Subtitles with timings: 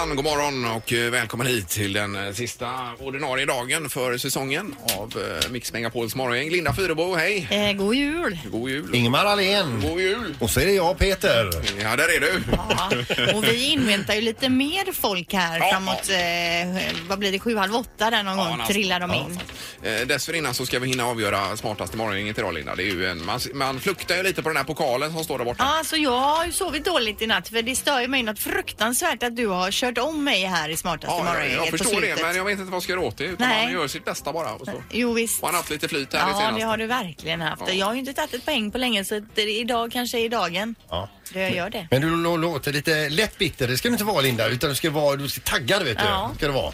[0.00, 4.74] Hejsan god morgon och eh, välkommen hit till den eh, sista ordinarie dagen för säsongen
[4.98, 6.50] av eh, Mix Megapols morgongäng.
[6.50, 7.48] Linda Fyrebo, hej!
[7.50, 8.38] Eh, god jul!
[8.52, 8.94] God jul!
[8.94, 9.80] Ingemar Ahlén.
[9.80, 10.36] God jul!
[10.40, 11.50] Och så är det jag, Peter.
[11.82, 12.42] Ja, där är du!
[12.52, 12.90] Ja,
[13.34, 15.68] och vi inväntar ju lite mer folk här Ja.
[15.70, 19.38] framåt, eh, vad blir det, sju, halv åtta där någon Ja, gång trillar de in.
[19.82, 22.74] Eh, Dessförinnan så ska vi hinna avgöra smartaste morgongänget idag, Linda.
[22.74, 25.38] Det är ju en, man, man fluktar ju lite på den här pokalen som står
[25.38, 25.64] där borta.
[25.64, 28.38] Ja, alltså jag har ju sovit dåligt i natt för det stör ju mig något
[28.38, 31.78] fruktansvärt att du har kört om mig här i smartaste Ja, jag, morgongänget jag på
[31.78, 32.22] förstår det, slutet.
[32.26, 33.24] men jag vet inte vad jag ska göra åt det.
[33.24, 33.64] Utan Nej.
[33.64, 34.52] man gör sitt bästa bara.
[34.54, 34.82] Och så.
[34.90, 35.42] Jo visst.
[35.42, 36.58] Och han har haft lite flyt här i Ja, senaste.
[36.60, 37.62] det har du verkligen haft.
[37.66, 37.72] Ja.
[37.72, 40.28] Jag har ju inte tagit ett poäng på länge så att det, idag kanske är
[40.28, 41.08] dagen Ja.
[41.34, 41.86] Då jag gör det.
[41.90, 43.68] Men du lå- låter lite lätt bitter.
[43.68, 46.04] Det ska du inte vara Linda, utan du ska vara du ska taggad vet du.
[46.04, 46.30] Ja.
[46.36, 46.72] Ska det vara.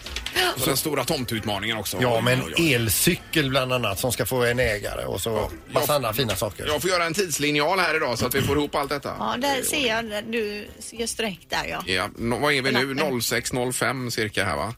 [0.57, 1.99] Så den stora tomtutmaningen också.
[2.01, 6.37] Ja, men elcykel bland annat som ska få en ägare och så massa andra fina
[6.37, 6.67] saker.
[6.67, 9.15] Jag får göra en tidslinjal här idag så att vi får ihop allt detta.
[9.19, 11.83] Ja, där ser jag, du gör streck där ja.
[11.87, 12.95] Ja, no, vad är vi nu?
[12.95, 13.21] Lappen.
[13.21, 14.75] 06.05 cirka här va?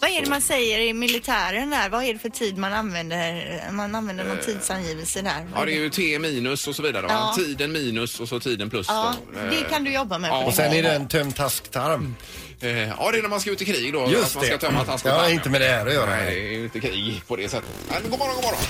[0.00, 1.88] Vad är det man säger i militären där?
[1.88, 3.60] Vad är det för tid man använder?
[3.72, 5.30] Man använder någon tidsangivelse där.
[5.30, 5.44] Eh.
[5.54, 7.06] Ja, det är ju T minus och så vidare.
[7.06, 7.12] Va?
[7.12, 7.34] Ja.
[7.44, 8.86] Tiden minus och så tiden plus.
[8.88, 9.40] Ja, då.
[9.50, 10.30] det kan du jobba med.
[10.30, 10.44] Ja.
[10.44, 12.14] Och sen är det en tömd tasktarm.
[12.60, 14.10] Eh, ja, det är när man ska ut i krig då.
[14.10, 14.58] Just att man ska det.
[14.58, 16.10] tömma task och Ja, inte med det här att göra.
[16.10, 17.70] Nej, det är ju inte krig på det sättet.
[17.90, 18.60] Men god morgon, god morgon.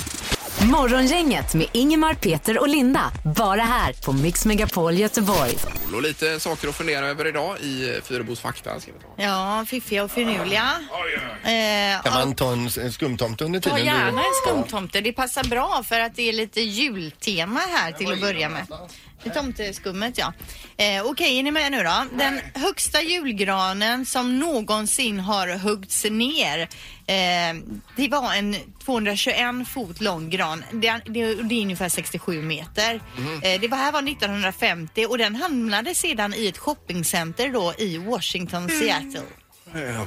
[0.71, 3.13] Morgongänget med Ingemar, Peter och Linda.
[3.37, 5.53] Bara här på Mix Megapol Göteborg.
[5.95, 8.81] Och lite saker att fundera över idag i eh, Fyrebos fakta.
[8.81, 9.23] Ska vi ta.
[9.23, 10.71] Ja, fiffiga och finurliga.
[11.45, 13.87] Eh, Kan man ta en, en skumtomte under Ta tiden?
[13.87, 15.01] gärna en skumtomte.
[15.01, 18.67] Det passar bra för att det är lite jultema här till att börja med.
[19.35, 20.33] Tomteskummet ja.
[20.77, 22.05] Eh, Okej, är ni med nu då?
[22.19, 26.69] Den högsta julgranen som någonsin har huggts ner.
[27.07, 27.57] Eh,
[27.97, 30.65] det var en 221 fot lång gran.
[30.73, 33.01] Det, det, det är ungefär 67 meter.
[33.43, 37.99] Eh, det var här var 1950 och den hamnade sedan i ett shoppingcenter då i
[37.99, 39.23] Washington, Seattle.
[39.75, 40.07] Eh,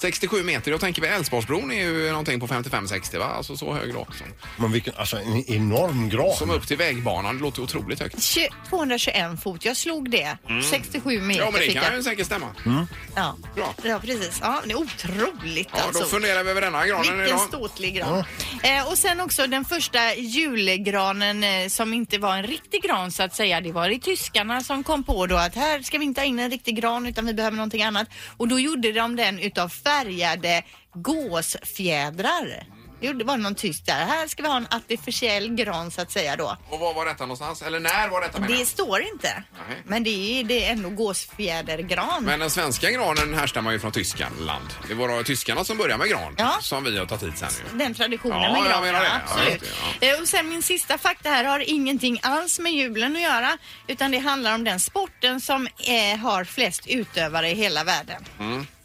[0.00, 0.70] 67 meter.
[0.70, 3.24] Jag tänker vi Älvsborgsbron är ju någonting på 55-60 va?
[3.24, 4.04] Alltså så hög då.
[4.18, 6.34] Som, Men vilken, alltså en enorm gran.
[6.36, 7.36] som upp till vägbanan.
[7.36, 8.22] Det låter otroligt högt.
[8.22, 10.38] 20 221 fot, jag slog det.
[10.70, 11.96] 67 meter Ja, men det fick kan jag.
[11.96, 12.46] ju säkert stämma.
[13.16, 13.36] Ja.
[13.54, 13.74] Bra.
[13.84, 14.38] ja, precis.
[14.42, 16.02] Ja, det är otroligt Ja, alltså.
[16.02, 17.40] då funderar vi över denna granen Vilken idag.
[17.40, 18.24] ståtlig gran.
[18.62, 23.22] Eh, och sen också den första julgranen eh, som inte var en riktig gran så
[23.22, 23.60] att säga.
[23.60, 26.38] Det var det tyskarna som kom på då att här ska vi inte ha in
[26.38, 28.08] en riktig gran utan vi behöver någonting annat.
[28.36, 30.62] Och då gjorde de den utav färgade
[30.94, 32.64] gåsfjädrar.
[33.02, 34.04] Jo, det var någon tysk där.
[34.06, 36.56] Här ska vi ha en artificiell gran så att säga då.
[36.70, 37.62] Och var var detta någonstans?
[37.62, 38.66] Eller när var detta menar Det jag?
[38.68, 39.42] står inte.
[39.68, 39.76] Nej.
[39.86, 42.24] Men det är, det är ändå gåsfjädergran.
[42.24, 44.34] Men den svenska granen härstammar ju från Tyskland.
[44.88, 46.34] Det var då tyskarna som började med gran.
[46.38, 46.58] Ja.
[46.60, 47.78] Som vi har tagit hit sen ju.
[47.78, 49.06] Den traditionen Ja, med jag menar det.
[49.06, 49.62] ja, Ja, absolut.
[49.62, 53.58] just Eh, Och sen min sista fakta här har ingenting alls med julen att göra.
[53.86, 58.24] Utan det handlar om den sporten som eh, har flest utövare i hela världen.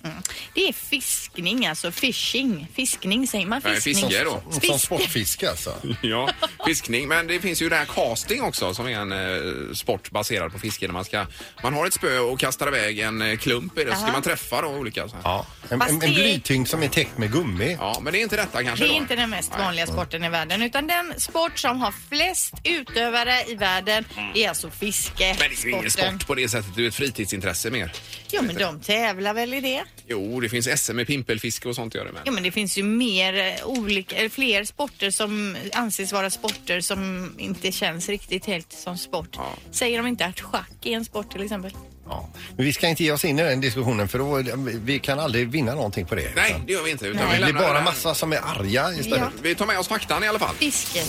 [0.05, 0.17] Mm.
[0.53, 2.67] Det är fiskning, alltså fishing.
[2.75, 3.61] Fiskning säger man.
[3.63, 4.09] Nej, Fiskning.
[4.09, 4.43] fiske då.
[4.51, 5.73] Som Fisk- sportfiske alltså.
[6.01, 6.29] Ja,
[6.65, 7.07] fiskning.
[7.07, 10.59] Men det finns ju det här casting också som är en eh, sport baserad på
[10.59, 10.85] fiske.
[10.87, 11.25] Där man, ska,
[11.63, 13.91] man har ett spö och kastar iväg en eh, klump i det.
[13.91, 15.07] Så ska man träffa då olika.
[15.09, 15.21] Så här.
[15.23, 15.45] Ja.
[15.69, 17.77] En, Fast en, en det- blytyngd som är täckt med gummi.
[17.79, 18.97] Ja, men det är inte detta kanske Det är då?
[18.97, 19.61] inte den mest Nej.
[19.65, 24.05] vanliga sporten i världen utan den sport som har flest utövare i världen
[24.35, 25.35] är alltså fiske.
[25.39, 26.75] Men det är ju ingen sport på det sättet.
[26.75, 27.91] Det är ju ett fritidsintresse mer.
[28.31, 29.83] Ja men de tävlar väl i det?
[30.07, 32.21] Jo, det finns SM i pimpelfiske och sånt gör det med.
[32.25, 37.31] Ja men det finns ju mer eh, olika, fler sporter som anses vara sporter som
[37.37, 39.29] inte känns riktigt helt som sport.
[39.31, 39.53] Ja.
[39.71, 41.71] Säger de inte att schack är en sport till exempel?
[42.09, 42.29] Ja.
[42.55, 44.43] Men vi ska inte ge oss in i den diskussionen för då,
[44.83, 46.31] vi kan aldrig vinna någonting på det.
[46.35, 47.05] Nej, Utan det gör vi inte.
[47.07, 47.83] Utan vi det lämnar bara det.
[47.83, 49.19] massa som är arga istället.
[49.19, 49.29] Ja.
[49.41, 50.55] Vi tar med oss faktan i alla fall.
[50.55, 51.07] Fisket.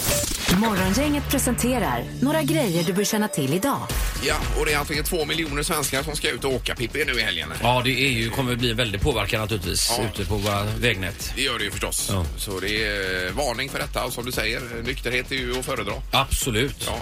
[0.56, 3.80] Morgongänget presenterar några grejer du bör känna till idag.
[4.26, 7.12] Ja, och det är alltså två miljoner svenskar som ska ut och åka Pippi nu
[7.12, 7.48] i helgen.
[7.62, 10.04] Ja, det är ju, kommer bli en väldig påverkan naturligtvis Ja.
[10.04, 11.32] ute på våra vägnät.
[11.36, 12.08] Det gör det ju förstås.
[12.12, 12.24] Ja.
[12.38, 14.04] Så det är eh, varning för detta.
[14.04, 15.92] Och som du säger, nykterhet är ju att föredra.
[16.12, 16.84] Absolut.
[16.86, 16.98] Ja.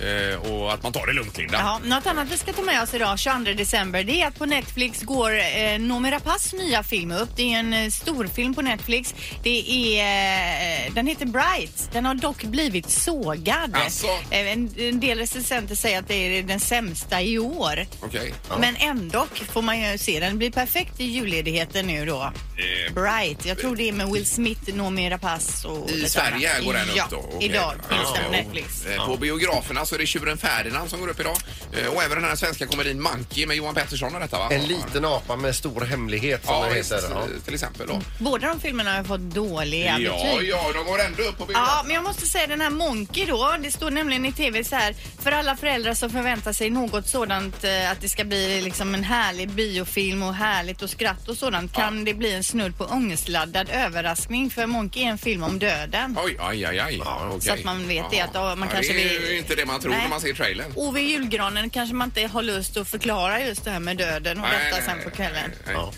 [0.00, 1.58] Eh, och att man tar det lugnt, Linda.
[1.58, 4.46] Ja, något annat vi ska ta med oss idag, 22 december, det är att på
[4.46, 7.28] Netflix går eh, Noomi Rapaces nya film upp.
[7.36, 9.14] Det är en eh, storfilm på Netflix.
[9.42, 11.88] Det är, eh, den heter Bright.
[11.92, 13.76] Den har dock blivit sågad.
[13.86, 14.06] Asså?
[14.30, 17.86] Eh, en, en del recensenter säger att det är den sämsta i år.
[18.00, 18.34] Okej.
[18.58, 20.20] Men ändå får man ju se.
[20.20, 22.22] Den blir perfekt i julledigheten nu då.
[22.22, 23.46] Eh, Bright.
[23.46, 26.64] Jag tror det är med Will Smith, Noomi Rapace och I Sverige annat.
[26.64, 27.16] går den ja, upp då?
[27.34, 27.48] Okej.
[27.48, 28.42] idag finns Ja, den på ja.
[28.42, 28.86] Netflix.
[28.86, 31.36] Eh, På biograferna så så är det Tjuren Ferdinand som går upp idag.
[31.72, 34.48] Eh, Och även den här svenska komedin Monkey med Johan Pettersson och detta va?
[34.50, 37.08] En liten apa med stor hemlighet som Ja, det visst, heter.
[37.10, 37.22] Ja.
[37.44, 38.00] till exempel då.
[38.18, 40.48] Båda de filmerna har fått dåliga Ja, betyg.
[40.48, 41.62] ja, de går ändå upp på bilden.
[41.66, 43.56] Ja, men jag måste säga den här Monkey då.
[43.62, 44.94] Det står nämligen i tv så här.
[45.22, 49.04] För alla föräldrar som förväntar sig något sådant eh, att det ska bli liksom en
[49.04, 53.68] härlig biofilm och härligt och skratt och sådant kan det bli en snudd på ångestladdad
[53.72, 54.50] överraskning.
[54.50, 56.16] För Monkey är en film om döden.
[56.24, 57.00] Oj, aj, aj, aj.
[57.04, 57.40] okej.
[57.40, 59.71] så att man vet det, att, ja, man kanske det är vill- inte det man
[59.80, 60.00] tror Nej.
[60.02, 60.72] när man ser trailern.
[60.76, 64.40] Och vid julgranen kanske man inte har lust att förklara just det här med döden
[64.40, 65.34] och Nej, detta nej, sen nej, på kvällen.
[65.46, 65.74] nej, nej.
[65.74, 65.92] Ja.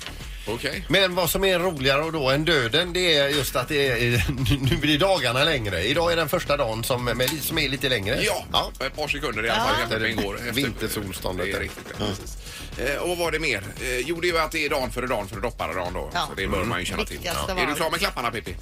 [0.48, 0.84] Okej.
[0.88, 4.24] Men vad som är roligare då än döden det är just att det är,
[4.70, 5.82] nu blir dagarna längre.
[5.82, 8.18] Idag är den första dagen som, med, som är lite längre.
[8.22, 8.86] Ja, ja.
[8.86, 9.74] ett par sekunder i alla fall.
[9.90, 9.98] Ja.
[9.98, 10.06] Ja.
[10.08, 11.46] ingår efter- Vintersolståndet.
[11.46, 12.36] Det är riktigt, ja, precis.
[12.78, 13.62] Eh, och vad var det mer?
[13.82, 16.10] Eh, jo, det är ju att det är dagen före dagen före dopparedagen då.
[16.14, 16.26] Ja.
[16.28, 17.18] Så det bör man ju känna till.
[17.48, 18.56] Av Är du klar med klapparna Pippi?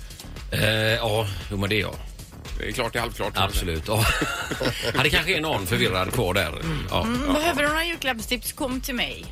[0.52, 1.94] Eh, ja, jo men det är jag.
[2.58, 3.32] Det är klart, det är halvklart.
[3.36, 3.82] Absolut.
[3.86, 4.04] Ja.
[4.96, 6.52] Hade kanske är någon förvirrad kvar där.
[6.90, 7.02] Ja.
[7.02, 9.24] Mm, Behöver du några julklappstips, kom till mig.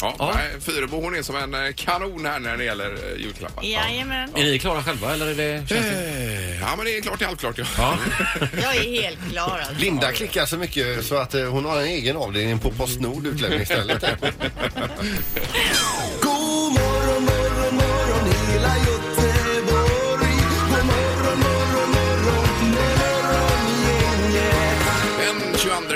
[0.00, 0.32] Ja, Ja.
[0.34, 3.64] nej, Fyrebo hon är som en eh, kanon här när det gäller eh, julklappar.
[3.64, 4.30] Jajamän.
[4.36, 5.68] Är ni klara själva eller är det...
[5.68, 6.06] Känns det...
[6.06, 7.58] Eh, Ja, men det är klart, det är halvklart.
[7.58, 7.64] Ja.
[7.78, 7.96] Ja.
[8.62, 9.74] Jag är helt klar alltså.
[9.84, 14.04] Linda klickar så mycket så att hon har en egen avdelning på Postnord utlämningsstället.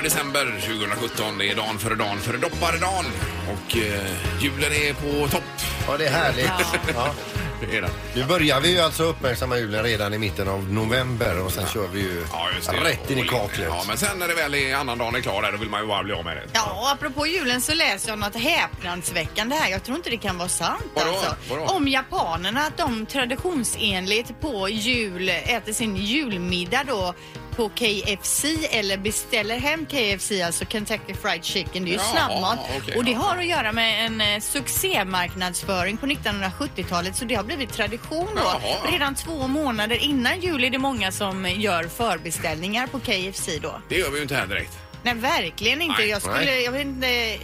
[0.05, 3.05] december 2017, det är dagen före dagen före dopparedagen.
[3.53, 5.43] Och eh, julen är på topp.
[5.89, 6.51] Ja, det är härligt.
[6.95, 7.15] Ja.
[7.71, 7.91] Det är den.
[8.15, 11.89] Nu börjar vi ju alltså uppmärksamma julen redan i mitten av november och sen kör
[11.89, 12.77] vi ju Ja, just det.
[12.77, 13.69] rätt in i kaklet.
[13.71, 15.87] Ja, men sen när det väl är annandagen är klar där, då vill man ju
[15.87, 16.43] bara bli av med det.
[16.53, 19.71] Ja, och apropå julen så läser jag något häpnadsväckande här.
[19.71, 21.09] Jag tror inte det kan vara sant Vadå?
[21.11, 21.35] alltså.
[21.51, 21.63] Vadå?
[21.65, 27.15] Om japanerna, att de traditionsenligt på jul äter sin julmiddag då
[27.57, 31.85] på KFC eller beställer hem KFC, alltså Kentucky Fried Chicken.
[31.85, 32.59] Det är ju Ja, snabbmat.
[32.79, 33.19] okej, och det ja.
[33.19, 38.43] har att göra med en eh, succémarknadsföring på 1970-talet så det har blivit tradition då.
[38.43, 38.93] Jaha.
[38.93, 43.81] Redan två månader innan jul är det många som gör förbeställningar på KFC då.
[43.89, 44.79] Det gör vi ju inte här direkt.
[45.03, 45.99] Nej, verkligen inte.
[46.01, 46.65] Nej, jag skulle, nej.
[46.65, 47.39] jag vet inte.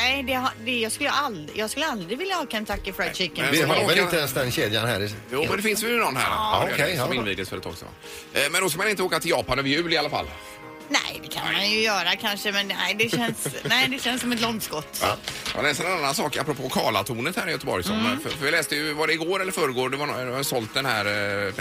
[0.00, 3.44] Nej, det, har- det, jag, skulle aldrig, jag skulle aldrig vilja ha Kentucky Fried Chicken.
[3.44, 5.00] men- Vi har väl inte ens den kedjan här.
[5.02, 6.30] i- Jo, men det finns ju någon här.
[6.30, 7.14] Ja, okej, som ja.
[7.14, 7.88] invigdes för ett tag sedan.
[8.32, 10.26] Eh, Men då ska man inte åka till Japan över jul i alla fall.
[10.88, 14.32] Nej, det kan man ju göra kanske, men nej, det känns, nej, det känns som
[14.32, 15.04] ett långskott.
[15.54, 17.84] Jag läser en annan sak apropå Karlatornet här i Göteborg.
[17.84, 18.20] Som, Mm.
[18.20, 20.42] för, för vi läste ju, var det igår eller förrgår, det var, nå- det var
[20.42, 21.04] sålt den här,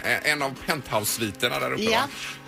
[0.06, 1.83] eh, en av penthouse-sviterna där uppe.
[1.83, 2.00] Ja.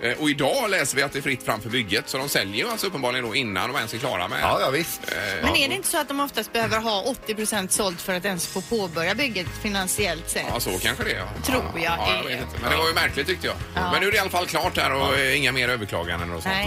[0.02, 0.08] Va?
[0.08, 2.10] Eh, Och idag läser vi att det är fritt fram för bygget.
[2.10, 4.70] Så de säljer ju alltså uppenbarligen då innan de ens är klara med Ja, ja
[4.70, 5.02] visst.
[5.42, 8.48] Men är det inte så att de oftast behöver ha 80% sålt för att ens
[8.48, 10.46] få påbörja bygget finansiellt sett?
[10.54, 11.18] Ja, så kanske det är.
[11.18, 11.28] ja.
[11.46, 12.24] Tror ja, jag Ja, jag är.
[12.38, 12.62] vet inte.
[12.62, 13.56] Men det var ju märkligt tyckte jag.
[13.74, 16.44] Men nu är det i alla fall klart där och eh, inga mer överklaganden och
[16.44, 16.56] sånt.
[16.56, 16.67] Nej.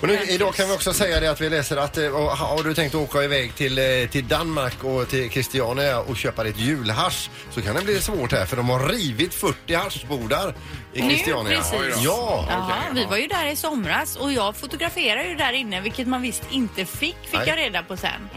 [0.00, 2.62] Och nu, idag kan vi också säga det att vi läser att eh, och, har
[2.62, 7.30] du tänkt åka iväg till, eh, till Danmark och till Christiania och köpa ditt julhasch
[7.50, 10.54] så kan det bli svårt här för de har rivit 40 haschbodar
[10.92, 11.58] i Christiania.
[11.58, 11.80] precis.
[11.80, 11.96] Oj då.
[12.04, 12.44] Ja!
[12.44, 13.08] Okej, vi ja.
[13.08, 16.84] var ju där i somras och jag fotograferade ju där inne, vilket man visst inte
[16.84, 17.48] fick, fick Nej.
[17.48, 18.28] jag reda på sen.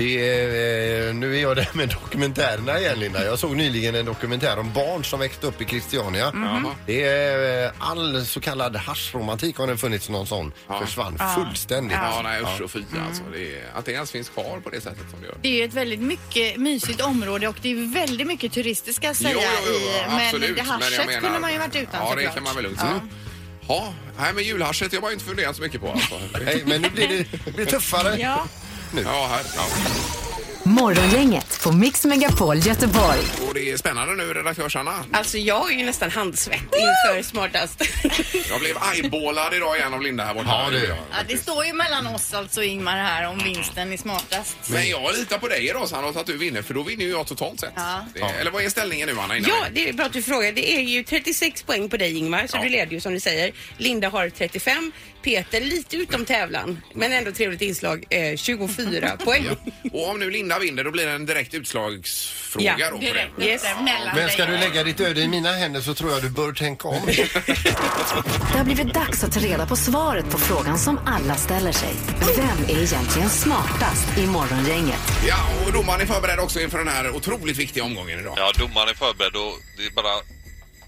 [0.00, 3.24] Det är, eh, nu är jag där med dokumentärerna igen Linda.
[3.24, 6.32] Jag såg nyligen en dokumentär om barn som växte upp i Christiania.
[6.86, 10.52] Det är eh, all så kallad haschromantik har det funnits någon sån.
[10.80, 11.96] Försvann fullständigt.
[12.02, 13.22] Ja, nej usch och fy alltså.
[13.32, 15.36] Det är, att det ens finns kvar på det sättet som det gör.
[15.42, 19.06] Det är ju ett väldigt mycket mysigt område och det är väldigt mycket turister ska
[19.06, 19.30] jag säga.
[19.34, 20.56] Jo, jo, jo, i, men absolut.
[20.56, 22.34] det haschet jag menar- kunde man ju varit utan Ja, det såklart.
[22.34, 22.86] kan man väl lugnt Ja.
[22.88, 23.00] säga.
[23.68, 26.14] Ja, nej men julhaschet jag har inte funderat så mycket på alltså.
[26.44, 28.16] Nej, men nu blir det, det blir tuffare.
[28.20, 28.46] Ja.
[29.04, 29.62] Ja, här, ja.
[30.64, 33.18] Morgongänget på Mix Megapol Göteborg.
[33.48, 35.04] Och det är spännande nu, redaktörs-Anna.
[35.12, 37.82] Alltså jag är ju nästan handsvett inför smartast.
[38.50, 40.46] Jag blev eyeballad idag igen av Linda här borta.
[40.48, 40.96] Ja, det är jag.
[41.10, 44.56] Ja, det står ju mellan oss alltså Ingmar här om vinsten är smartast.
[44.66, 47.26] Men jag litar på dig idag Sandra, att du vinner, för då vinner ju jag
[47.26, 47.72] totalt sett.
[47.76, 48.06] Ja.
[48.14, 49.36] Det, eller vad är ställningen nu Anna?
[49.36, 50.52] innan ja, vi- det är bra att du frågar.
[50.52, 52.62] Det är ju 36 poäng på dig Ingmar, så Ja.
[52.62, 53.52] du leder ju som du säger.
[53.76, 54.92] Linda har 35.
[55.22, 59.46] Peter lite utom tävlan, men ändå trevligt inslag, eh, 24 poäng.
[59.92, 63.30] Och om nu Linda vinner då blir det en direkt utslagsfråga Ja, då på Direkt
[63.36, 63.44] det.
[63.46, 63.62] Yes.
[63.84, 64.52] mellan Men ska dig.
[64.54, 67.06] du lägga ditt öde i mina händer så tror jag du bör tänka om.
[68.52, 71.92] Det har blivit dags att ta reda på svaret på frågan som alla ställer sig.
[72.36, 75.00] Vem är egentligen smartast i Morgongänget?
[75.28, 75.36] Ja,
[75.66, 78.34] och domaren är förberedd också inför den här otroligt viktiga omgången idag.
[78.36, 80.39] Ja, domaren är förberedd och det är bara...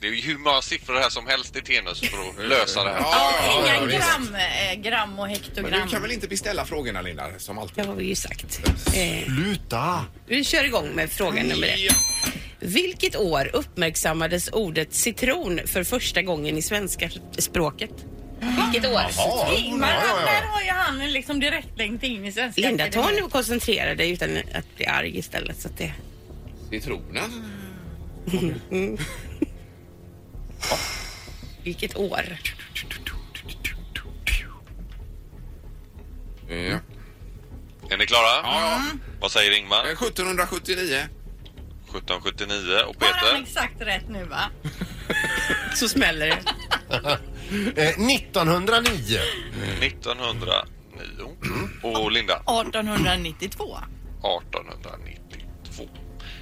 [0.03, 2.07] Det är ju hur många siffror här som helst i Tenus för
[2.43, 3.01] att lösa det här.
[3.01, 3.33] Ja,
[3.63, 3.99] inga ja, visst.
[3.99, 5.81] gram, eh, gram och Men hektogram.
[5.85, 7.85] du kan väl inte beställa frågorna Linda, som alltid?
[7.85, 8.61] Det har vi ju sagt.
[8.95, 10.05] Eh, Sluta!
[10.27, 11.93] vi kör igång med fråga nummer ett.
[12.61, 17.91] Vilket år uppmärksammades ordet citron för första gången i svenska språket?
[18.73, 19.01] Vilket år?
[19.57, 20.33] Ingmar, Ja, ja, ja.
[20.33, 23.95] där har ju han en liksom direktlänk in i Svenska Linda, ta nu och koncentrera
[23.95, 25.61] dig utan att bli arg istället.
[25.61, 25.93] Så att det...
[26.71, 27.31] Citronen.
[31.63, 32.39] Vilket år?
[36.49, 36.79] Ja.
[37.91, 38.23] Är ni klara?
[38.43, 38.83] Ja,
[39.21, 39.85] Vad säger Ingmar?
[39.87, 39.93] ja.
[39.93, 41.09] 1779.
[41.89, 43.43] 1779 och Har han Peter?
[43.43, 44.43] exakt rätt nu va?
[45.75, 46.39] Så smäller det.
[47.77, 49.19] Eh, 1909.
[49.81, 50.53] 1909.
[51.83, 52.35] Och Linda?
[52.35, 53.79] 1892.
[54.19, 55.89] 1892.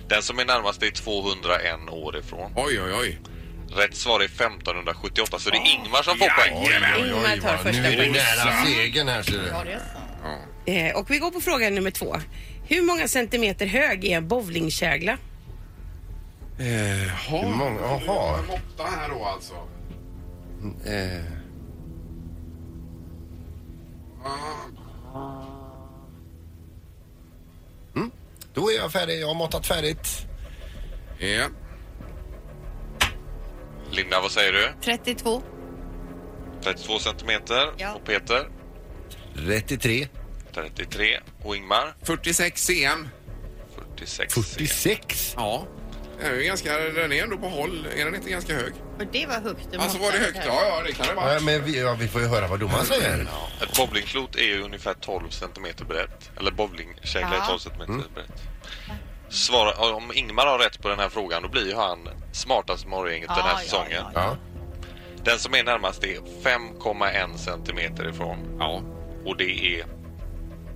[0.09, 2.53] Den som är närmast är 201 år ifrån.
[2.57, 3.19] Oj, oj, oj.
[3.73, 6.57] Rätt svar är 1578 så det är Ingmar som får poäng.
[6.57, 9.47] Ingmar tar vad, nu första är det nära segern här ser du.
[9.47, 10.71] Ja, det är så.
[10.71, 12.17] Eh, och vi går på fråga nummer två.
[12.67, 15.19] Hur många centimeter hög är en bowlingkägla?
[16.59, 17.81] Hur många?
[17.81, 18.39] Jaha.
[18.39, 19.55] En måtta här då alltså.
[20.87, 21.25] Eh,
[27.97, 28.11] mm.
[28.55, 29.21] Då är jag färdig.
[29.21, 30.27] Jag har måttat färdigt.
[31.19, 31.47] Ja.
[33.90, 34.68] Linda, vad säger du?
[34.85, 35.42] 32.
[36.62, 37.73] 32 centimeter.
[37.76, 37.94] Ja.
[37.94, 38.49] Och Peter?
[39.47, 40.09] 33.
[40.54, 41.20] 33.
[41.44, 41.94] Och Ingmar?
[42.02, 43.09] 46 cm.
[43.97, 44.35] 46.
[44.35, 45.35] 46.
[45.37, 45.66] Ja.
[46.20, 47.87] Den är, ju ganska, den är ändå på håll.
[47.97, 48.73] Är den inte ganska hög?
[48.99, 49.68] Och det var högt.
[49.73, 50.47] du Alltså var det måttade högt?
[50.47, 51.35] Ja, ja, det kan det vara.
[51.35, 53.26] Ja, men vi, ja, vi får ju höra vad domaren säger.
[53.62, 56.30] Ett bowlingklot är ju ungefär 12 centimeter brett.
[56.38, 57.42] Eller bowlingkägla Ja.
[57.44, 58.42] är 12 centimeter brett.
[59.31, 63.29] Svara, om Ingmar har rätt på den här frågan då blir ju han smartast morgongänget
[63.29, 63.93] den Ja, här ja, säsongen.
[63.93, 64.37] ja, Ja.
[65.25, 68.57] Den som är närmast är 5,1 centimeter ifrån.
[68.59, 68.83] Ja.
[69.27, 69.85] Och det är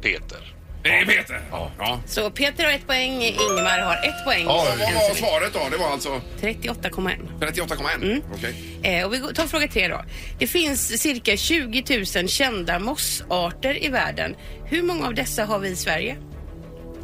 [0.03, 0.55] Peter.
[0.83, 1.41] Det är Peter.
[1.51, 1.71] Ja.
[1.79, 2.01] ja.
[2.07, 4.45] Så Peter har ett poäng, Ingmar har ett poäng.
[4.47, 5.61] Ja, Vad var svaret då?
[5.71, 7.17] Det var alltså 38,1.
[7.41, 8.23] 38,1?
[8.35, 8.55] Okej.
[8.83, 10.05] Eh, och vi tar fråga tre då.
[10.39, 14.37] Det finns cirka 20 000 kända mossarter i världen.
[14.65, 16.17] Hur många av dessa har vi i Sverige?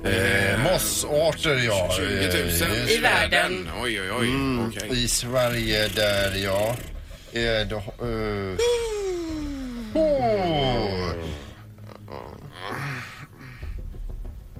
[0.04, 1.90] Eh, mossarter, ja.
[1.96, 2.04] 20
[2.64, 3.68] 000 Eh, I världen.
[3.82, 4.28] Oj, oj, oj.
[4.68, 5.04] Okej.
[5.04, 6.76] I Sverige där, ja.
[7.32, 8.56] Eh, då, eh.
[9.94, 11.12] Oh.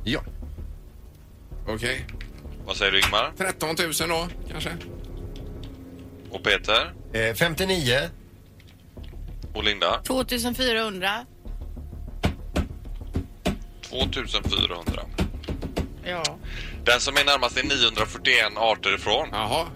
[0.05, 0.21] Ja.
[1.67, 2.07] Okej.
[2.67, 3.33] Vad säger du Ingmar?
[3.39, 4.71] 13 000 då, kanske?
[6.31, 6.93] Och Peter?
[7.13, 8.01] Eh, 59.
[9.55, 10.01] Och Linda?
[10.05, 11.27] 2400.
[13.83, 15.03] 2400.
[16.05, 16.23] Ja.
[16.85, 19.29] Den som är närmast är 941 arter ifrån.
[19.33, 19.67] Jaha.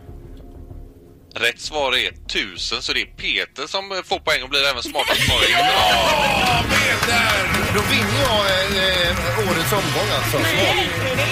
[1.36, 5.28] Rätt svar är 1000 så det är Peter som får poäng och blir även smartast
[5.28, 5.50] morgon.
[5.50, 7.74] Ja, Peter!
[7.74, 10.38] Då vinner jag eh, eh, årets omgång alltså.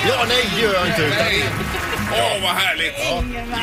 [0.08, 1.02] Ja, nej det gör jag inte.
[1.02, 1.26] Utan
[2.12, 2.94] Åh, vad härligt!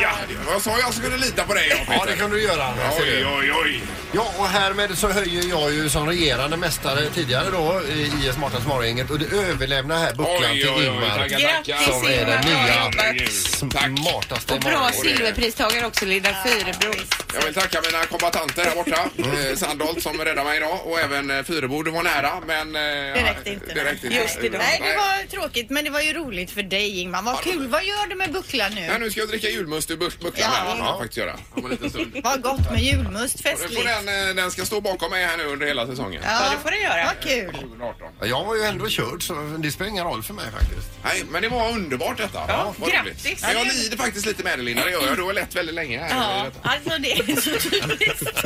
[0.02, 0.12] Ja,
[0.52, 2.18] jag sa jag skulle lita på dig, ja, ja, det Peter.
[2.18, 2.74] kan du göra.
[3.00, 3.82] Oj, oj, oj.
[4.12, 9.10] Ja, och härmed så höjer jag ju som regerande mästare tidigare då i Smartast morgongänget
[9.10, 10.86] och det överlämnar här bucklan till.
[10.86, 11.28] Ingmar.
[11.28, 11.92] Grattis, tackar.
[11.92, 13.14] Som är den Ingmar.
[13.14, 16.94] nya smartaste Och bra silverpristagare också, Linda Fyrebro.
[17.34, 19.10] Jag vill tacka mina kombatanter här borta.
[19.50, 21.84] Eh, Sandholt som räddade mig idag och även eh, Fyrebo.
[21.84, 22.76] Det var nära men...
[22.76, 23.74] eh, Det räckte inte.
[23.74, 24.20] Det räckte inte.
[24.20, 24.62] Just idag.
[24.62, 27.22] Nej, det var tråkigt men det var ju roligt för dig Ingmar.
[27.22, 27.68] Vad kul.
[27.68, 29.00] Vad gör du med bucklan Ja, nu?
[29.00, 30.72] nu ska jag dricka julmust ur buck- bucklan Ja.
[30.74, 30.78] här.
[30.78, 31.36] Ja, faktiskt göra.
[31.54, 32.12] Om en liten stund.
[32.24, 33.36] Vad gott med julmust.
[33.46, 33.86] Nu får Festligt.
[34.06, 36.22] den, eh, den ska stå bakom mig här nu under hela säsongen.
[36.26, 37.06] Ja, det får du göra.
[37.06, 37.54] Vad kul.
[37.54, 38.08] 2018.
[38.20, 40.88] Ja, Jag var ju ändå körd så det spelar ingen roll för mig faktiskt.
[41.04, 42.42] Nej, men det var underbart detta.
[42.48, 43.42] Ja, vad grattis.
[43.42, 45.18] Men jag lider faktiskt lite med det Linda, det gör jag.
[45.18, 46.10] Du har lett väldigt länge här.
[46.22, 46.70] Ja, i detta.
[46.70, 48.46] alltså det är så typiskt.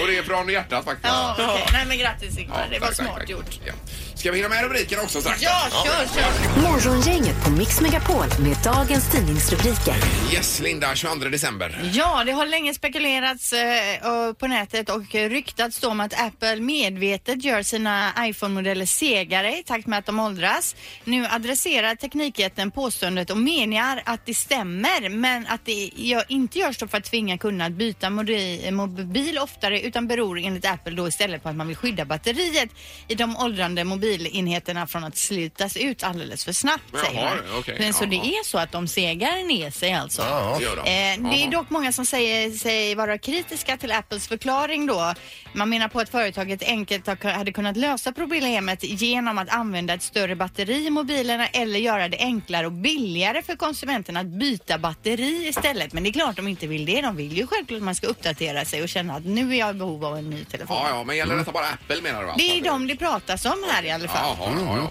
[0.00, 1.06] Och det är från hjärtat faktiskt.
[1.14, 1.66] Ja, okej.
[1.72, 2.68] Nej men grattis Ingmar.
[2.70, 3.30] Det var tack, tack, smart tack.
[3.30, 3.60] gjort.
[3.66, 3.72] Ja.
[4.18, 5.42] Ska vi hinna med rubriken också strax?
[5.42, 6.62] Ja, kör, kör.
[6.62, 9.94] Morgongänget på Mix Megapol med dagens tidningsrubriker.
[10.32, 11.90] Yes, Linda, 22 december.
[11.92, 17.62] Ja, det har länge spekulerats eh, på nätet och ryktats om att Apple medvetet gör
[17.62, 20.76] sina iPhone-modeller segare i takt med att de åldras.
[21.04, 26.78] Nu adresserar Teknikjätten påståendet och menar att det stämmer men att det gör, inte görs
[26.78, 31.48] för att tvinga kunderna att byta mobil oftare utan beror enligt Apple då istället på
[31.48, 32.70] att man vill skydda batteriet
[33.08, 37.58] i de åldrande mobilenheterna från att slitas ut alldeles för snabbt Jaha, säger man.
[37.58, 40.22] okej, Men så det är så att de segar ner sig alltså.
[40.22, 40.56] Ja.
[40.58, 40.80] Det gör de.
[41.26, 45.14] Eh, det är dock många som säger sig vara kritiska till Apples förklaring då.
[45.52, 50.02] Man menar på att företaget enkelt har- hade kunnat lösa problemet genom att använda ett
[50.02, 55.48] större batteri i mobilerna eller göra det enklare och billigare för konsumenterna att byta batteri
[55.48, 55.92] istället.
[55.92, 57.00] Men det är klart de inte vill det.
[57.02, 59.70] De vill ju självklart att man ska uppdatera sig och känna att nu är jag
[59.70, 60.76] i behov av en ny telefon.
[60.80, 62.46] Ja, ja, men gäller detta bara Apple menar du alltså?
[62.46, 64.36] Det är de det pratas om här i alla fall.
[64.36, 64.90] Jaha, ja, ja.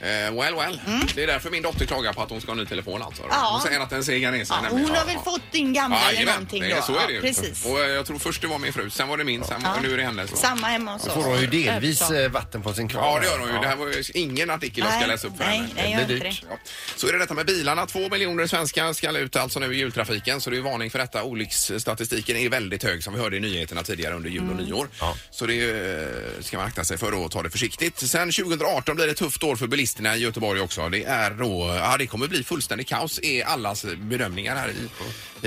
[0.00, 0.80] Eh, well, well.
[1.14, 3.22] Det är därför min dotter klagar på att hon ska ha en ny telefon alltså.
[3.22, 3.34] Mm.
[3.40, 3.48] Ja.
[3.52, 4.56] Hon säger att den segar ner sig.
[4.56, 4.86] Ja, nämligen.
[4.88, 5.30] hon har Ja, väl ja.
[5.32, 6.34] fått din gamla eller jajamän.
[6.34, 6.82] någonting det är då?
[6.82, 7.18] Så är det ju.
[7.18, 7.64] Ja, precis.
[7.66, 9.80] Och eh, jag tror först det var min fru, sen var det min, sen var,
[9.82, 10.36] nu är det hennes.
[10.40, 11.12] Samma hemma hos oss.
[11.14, 13.04] får hon ju delvis eh, vatten på sin kran.
[13.04, 13.58] Ja, det gör hon ju.
[13.58, 15.68] Det här var ju ingen artikel jag ska läsa upp för nej, henne.
[15.74, 16.42] nej, Det gör blir inte dyrt.
[16.42, 16.48] det.
[16.50, 16.58] Ja.
[16.96, 17.86] Så är det detta med bilarna.
[17.86, 20.40] Två miljoner svenskar ska ut alltså nu i jultrafiken.
[20.40, 21.22] Så det är varning för detta.
[21.22, 24.64] Olycksstatistiken är väldigt hög som vi hörde i nyheterna tidigare under jul och Mm.
[24.64, 24.88] nyår.
[25.30, 27.98] Så det eh, ska man akta sig för och ta det försiktigt.
[28.10, 30.88] Sen 2018 blir det ett tufft år för bilisterna i Göteborg också.
[30.88, 34.88] Det är då, ja det kommer bli fullständigt kaos är allas bedömningar här i,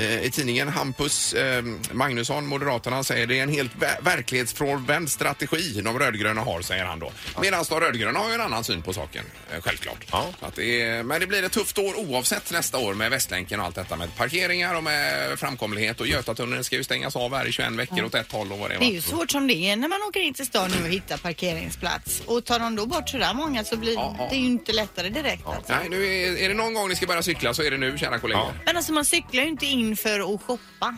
[0.01, 0.67] eh, i tidningen.
[0.67, 6.61] Hampus eh, Magnusson, Moderaterna, säger det är en helt ver- verklighetsfrånvänd strategi de rödgröna har,
[6.61, 7.11] säger han då.
[7.41, 10.05] Medan de rödgröna har ju en annan syn på saken, eh, självklart.
[10.39, 13.65] Att det är, men det blir ett tufft år oavsett nästa år med Västlänken och
[13.65, 17.51] allt detta med parkeringar och med framkomlighet och Götatunneln ska ju stängas av här i
[17.51, 19.75] 21 veckor åt ett håll och vad det Det är ju svårt som det är
[19.75, 22.21] när man åker in till stan nu och hittar parkeringsplats.
[22.25, 24.29] Och tar de då bort sådär många så blir Ja, ja.
[24.31, 25.45] Det är ju inte lättare direkt.
[25.45, 25.73] Alltså.
[25.73, 27.97] Nej, nu är, är det någon gång ni ska börja cykla så är det nu,
[27.97, 28.53] kära kollegor.
[28.65, 30.97] Men alltså man cyklar ju inte in för att shoppa.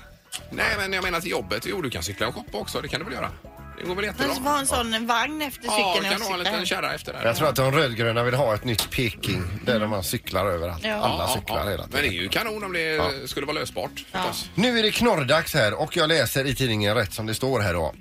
[0.50, 1.66] Nej, men jag menar till jobbet.
[1.70, 2.82] Jo, du kan cykla och shoppa också.
[2.82, 3.32] Det kan du väl göra?
[3.78, 4.28] Det går väl jättebra?
[4.28, 6.40] Man får ha en sån vagn efter cykeln Ja, när kan jag du ha en
[6.40, 7.25] liten kärra efter där.
[7.25, 10.84] Jag tror att de rödgröna vill ha ett nytt Peking där man cyklar överallt.
[10.86, 10.96] Ja.
[10.96, 11.70] Alla cyklar ja.
[11.72, 12.24] hela Men det är tiden.
[12.24, 14.06] ju kanon om det skulle vara lösbart.
[14.12, 14.50] förstås.
[14.56, 17.74] Nu är det knorrdags här och jag läser i tidningen rätt som det står här
[17.74, 17.94] då.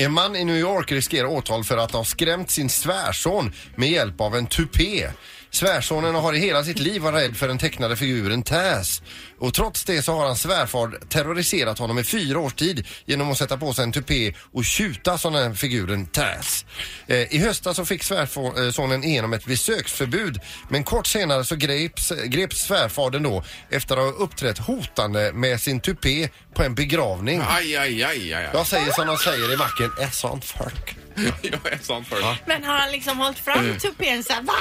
[0.00, 4.20] En man i New York riskerar åtal för att ha skrämt sin svärson med hjälp
[4.20, 5.08] av en tupé.
[5.50, 9.02] Svärsonen har i hela sitt liv varit rädd för den tecknade figuren Taz.
[9.38, 13.38] Och trots det så har hans svärfar terroriserat honom i fyra års tid genom att
[13.38, 16.64] sätta på sig en tupé och tjuta som den här figuren Taz.
[17.06, 22.60] Eh, I höstas så fick svärsonen igenom ett besöksförbud men kort senare så greps, greps
[22.60, 27.42] svärfadern då efter att ha uppträtt hotande med sin tupé på en begravning.
[27.48, 28.34] Aj, aj, aj, aj.
[28.34, 28.50] aj.
[28.52, 30.96] Jag säger som de säger i macken, är sånt folk.
[31.42, 32.18] Jag är sån för.
[32.46, 33.78] Men har han liksom hållit fram Mm.
[33.78, 34.52] tupén såhär va?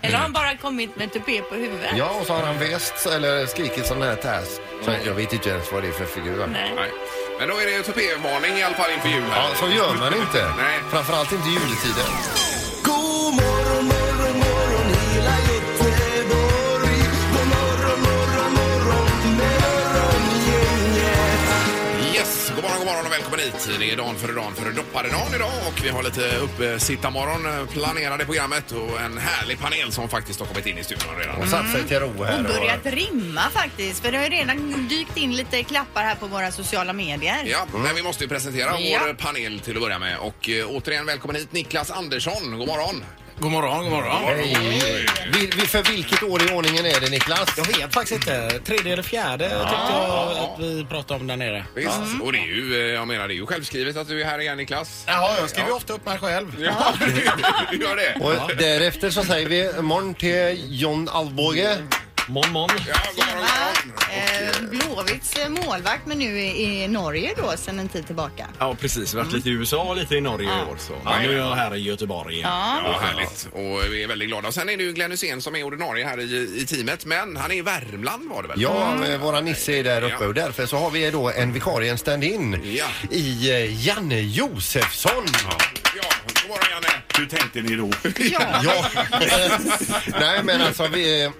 [0.00, 1.90] Eller har han bara kommit med tupé på huvudet?
[1.96, 4.60] Ja, och så har han väst eller skrikit sån här Taz.
[4.84, 6.46] Så jag vet inte ens vad det är för figur.
[6.46, 6.72] Nej.
[6.76, 6.90] Nej.
[7.38, 9.42] Men då är det tupévarning i alla fall inför jul här.
[9.48, 10.52] Ja, så gör man inte.
[10.58, 10.78] Nej.
[10.90, 12.06] Framförallt inte i juletiden.
[22.82, 23.68] God morgon, och välkommen hit.
[23.78, 28.22] Det är dagen före dagen före dopparedagen idag och vi har lite uppesittarmorgon eh, planerade
[28.22, 31.36] i programmet och en härlig panel som faktiskt har kommit in i studion redan.
[31.36, 32.38] Och satt sig till ro här.
[32.38, 34.04] Och börjat rimma faktiskt.
[34.04, 37.44] För det har ju redan dykt in lite klappar här på våra sociala medier.
[37.46, 39.00] Ja, men vi måste ju presentera Ja.
[39.06, 40.18] vår panel till att börja med.
[40.18, 42.58] Och eh, återigen välkommen hit Niklas Andersson.
[42.58, 43.04] God morgon.
[43.42, 44.24] God morgon, god morgon.
[44.24, 44.56] Hej.
[45.32, 47.48] Vi, vi, för vilket år i ordningen är det Niklas?
[47.56, 48.60] Jag vet faktiskt inte.
[48.64, 51.64] Tredje eller fjärde tyckte jag att vi pratade om där nere.
[51.74, 51.90] Visst,
[52.22, 54.38] och det är ju, eh, jag menar det är ju självskrivet att du är här
[54.38, 55.04] igen Niklas.
[55.06, 56.64] Ja, jag skriver ofta upp mig själv.
[56.64, 56.94] Ja,
[57.70, 58.24] du gör det.
[58.24, 61.76] Och därefter så säger vi morgon till John Alvbåge.
[62.28, 62.68] Mon, mon.
[62.88, 63.48] Ja, god morgon,
[63.84, 64.82] god morgon.
[64.82, 68.46] Eh, Blåvitts eh, målvakt men nu i, i Norge då sedan en tid tillbaka.
[68.58, 69.14] Ja, precis.
[69.14, 70.76] Vi har varit lite i USA och lite i Norge i år.
[70.78, 70.92] Så.
[71.04, 72.48] Men nu är jag här i Göteborg igen.
[72.50, 73.48] Ja, härligt.
[73.52, 74.52] Och vi är väldigt glada.
[74.52, 77.04] Sen är det ju Glenn Hysén som är ordinarie här i, i teamet.
[77.04, 78.62] Men han är i Värmland var det väl?
[78.62, 80.26] Ja, men våra Nisse är där uppe Ja.
[80.26, 82.86] och därför så har vi då en vikarie, en stand-in Ja.
[83.10, 85.24] i eh, Janne Josefsson.
[85.96, 86.88] Ja, god morgon Janne.
[87.18, 87.90] Hur tänkte ni då?
[88.18, 88.84] Ja, Ja,
[90.20, 91.30] nej men alltså vi,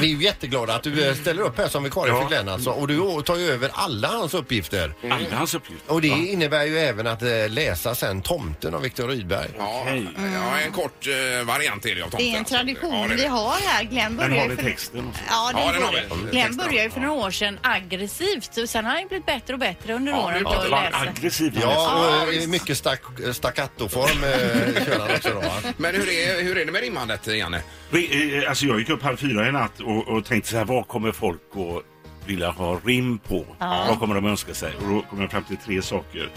[0.00, 2.20] vi är ju jätteglada att du eh, ställer upp här som vikarie Ja.
[2.20, 2.70] för Glenn alltså.
[2.70, 4.92] Och du tar ju över alla hans uppgifter.
[5.10, 5.92] Alla hans uppgifter.
[5.92, 9.48] Och det innebär ju även att eh, läsa sen Tomten av Viktor Rydberg.
[9.58, 9.86] Ja,
[10.34, 12.18] ja, en kort eh, variant är det av tomten.
[12.18, 12.54] det är en alltså.
[12.54, 13.28] tradition Ja, det är vi det.
[13.28, 13.84] har här.
[13.84, 14.62] Glenn börjar har ju vi för...
[14.62, 15.10] texten?
[15.30, 15.98] Ja, den Ja, den har vi.
[15.98, 16.18] Mm.
[16.30, 16.56] Glenn Texten.
[16.56, 19.58] började ju för några år sedan aggressivt och sen har han ju blivit bättre och
[19.60, 20.96] bättre under Ja, åren på att läsa.
[20.98, 21.58] aggressiv.
[21.62, 25.40] Ja, och i mycket stack, staccatoform eh, kör han också då.
[25.40, 25.72] va?
[25.76, 27.62] Men hur är, hur är det med rimmandet, Janne?
[28.00, 30.88] Eh, Alltså jag gick upp halv fyra i natt och, och tänkte så här, vad
[30.88, 33.46] kommer folk att vilja ha rim på?
[33.58, 34.72] Vad kommer de önska sig?
[34.82, 36.28] Och då kom jag fram till tre saker.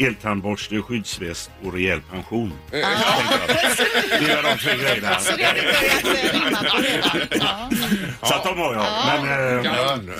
[0.00, 2.52] Eltandborste, skyddsväst och rejäl pension.
[2.72, 2.78] Eh,
[4.20, 5.18] Det är de tre grejerna.
[5.20, 6.04] Så det har du börjat
[6.34, 7.28] eh, rimma på redan.
[7.30, 7.70] Ja.
[8.28, 8.84] Så att de har jag.
[9.06, 9.62] Men, eh,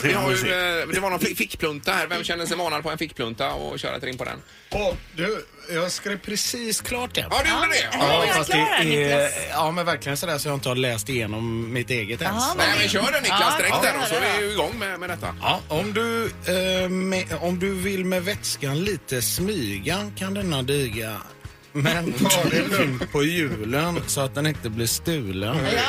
[0.02, 0.48] det Vi får har vi ju, se.
[0.80, 2.06] eh, det var någon fick- fickplunta här.
[2.06, 4.38] Vem känner sig manad på en fickplunta och köra ett rim på den?
[4.82, 7.24] Och du, jag skrev precis klart den.
[7.31, 7.88] Ja, du gjorde det?
[7.92, 8.24] Ja, Ja.
[8.26, 9.33] jag fast klarar det är, Niklas.
[9.50, 12.44] ja, men verkligen sådär så jag inte har läst igenom mitt eget ens.
[12.48, 14.52] Ja, Nej, men kör den Niklas Ja, direkt ja, där och så är vi ju
[14.52, 15.35] igång med, med detta.
[15.40, 21.16] Ja, om du, eh, med, om du vill med vätskan lite smyga kan denna diga
[21.72, 25.57] Men ta det lugnt på julen så att den inte blir stulen.
[25.57, 25.81] Jättebra.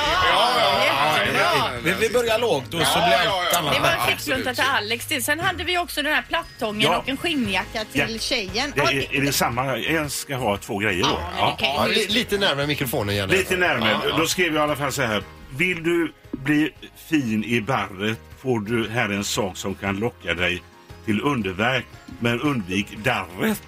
[1.84, 5.06] Vi, vi börjar lågt och så blir allt annat Det var en fixlunta till Alex
[5.08, 5.22] det.
[5.22, 6.98] Sen hade vi också den här plattången Ja.
[6.98, 8.18] och en skinnjacka till Ja.
[8.20, 8.72] tjejen.
[8.76, 9.78] Det Ja, är, är det samma?
[9.78, 11.20] En ska ha två grejer då?
[11.38, 13.34] Ja, Ja, li, lite närmare mikrofonen gärna.
[13.34, 13.98] Lite närmare.
[14.18, 15.24] Då skrev jag i alla fall så här.
[15.58, 16.70] Vill du bli
[17.10, 20.62] fin i barret får du här en sak som kan locka dig
[21.06, 21.86] till underverk.
[22.20, 23.62] Men undvik darret.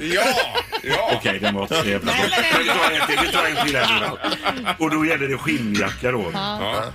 [0.00, 0.22] Ja,
[0.82, 1.10] ja.
[1.18, 2.22] Okej, den var så jävla bra.
[2.58, 4.84] Vi tar en till, vi tar en till här nu då.
[4.84, 6.32] Och då gäller det skinnjacka då.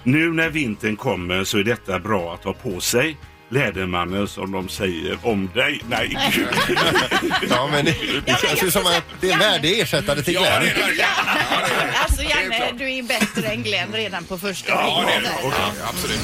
[0.03, 3.17] Nu när vintern kommer så är detta bra att ha på sig.
[3.49, 5.81] Lädermannen som de säger om dig.
[5.89, 6.47] Nej, gud.
[7.49, 10.41] Ja, men det, det känns ju som att det är en värdig ersättare till Ja,
[10.41, 10.75] det är Glenn.
[10.75, 10.95] det.
[10.97, 11.07] Ja,
[11.67, 11.97] det är det.
[11.97, 15.29] Alltså Janne, du är bättre än Glenn redan på första Ja, det är det.
[15.43, 15.51] Ja,
[15.89, 16.19] absolut.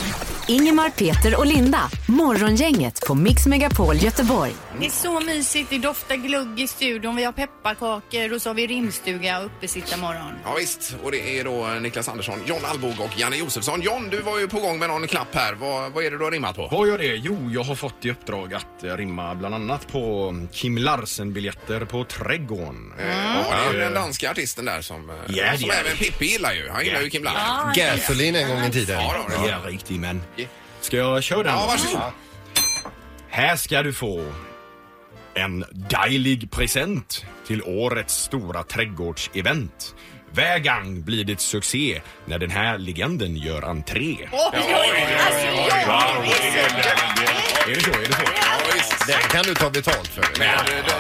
[0.47, 1.89] Ingemar, Peter och Linda.
[2.07, 4.51] Morgongänget på Mix Megapol Göteborg.
[4.79, 5.69] Det är så mysigt.
[5.69, 7.15] Det doftar glugg i studion.
[7.15, 10.31] Vi har pepparkakor och så har vi rimstuga och uppesittarmorgon.
[10.43, 13.81] Ja, visst, och det är då Niklas Andersson, John Alvbog och Janne Josefsson.
[13.81, 15.53] John, du var ju på gång med någon klapp här.
[15.53, 16.67] Vad, vad är det du har rimmat på?
[16.71, 17.12] Vad gör det?
[17.15, 22.04] Jo, jag har fått i uppdrag att eh, rimma bland annat på Kim Larsen-biljetter på
[22.04, 22.93] Trädgården.
[22.99, 25.80] Eh, Ja, det är ju den danska artisten där som, eh, Ja, som det är
[25.80, 25.97] även det.
[26.06, 26.69] Pippi gillar ju.
[26.69, 27.73] Han gillar ju Kim Larsen.
[27.76, 28.99] Gasolin en gång i tiden.
[29.02, 30.21] Ja, då, Ja, riktigt men.
[30.82, 31.54] Ska jag köra den?
[31.54, 31.67] Ja, då?
[31.67, 32.12] varsågod.
[33.30, 34.26] Här ska du få
[35.34, 39.95] en dejlig present till årets stora trädgårdsevent.
[40.35, 44.17] Vägang blir det succé när den här legenden gör entré.
[44.31, 45.17] Oj, oj, oj.
[45.25, 45.81] Alltså, jag
[47.67, 47.89] är det så?
[47.91, 48.21] Är det så?
[48.23, 48.53] Ja.
[49.07, 50.23] Den kan du ta betalt för.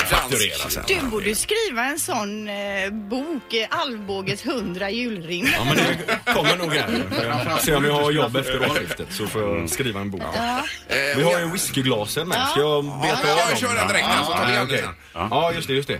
[0.05, 0.83] Fakturera sen.
[0.87, 5.47] Du borde skriva en sån eh, bok, eh, Alvbåges 100 julrim.
[5.57, 7.57] Ja, men det kommer nog här.
[7.59, 10.21] Se om jag har jobb efter årsskiftet så får jag skriva en bok.
[10.21, 12.47] Eh, Vi har ju whiskyglasen med.
[12.47, 13.45] Ska jag beta Ja, av ja, dem?
[13.49, 14.85] jag kör den direkt här, så tar vi Ja, igen det okej.
[15.13, 15.27] sen.
[15.31, 15.99] Ja, just det, just det.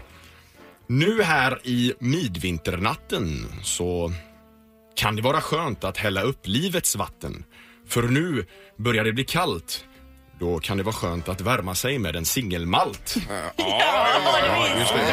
[0.88, 4.12] Nu här i midvinternatten så
[4.96, 7.44] kan det vara skönt att hälla upp livets vatten.
[7.88, 8.46] För nu
[8.78, 9.86] börjar det bli kallt.
[10.40, 13.16] Då kan det vara skönt att värma sig med en singelmalt.
[13.58, 15.08] Ja, just det.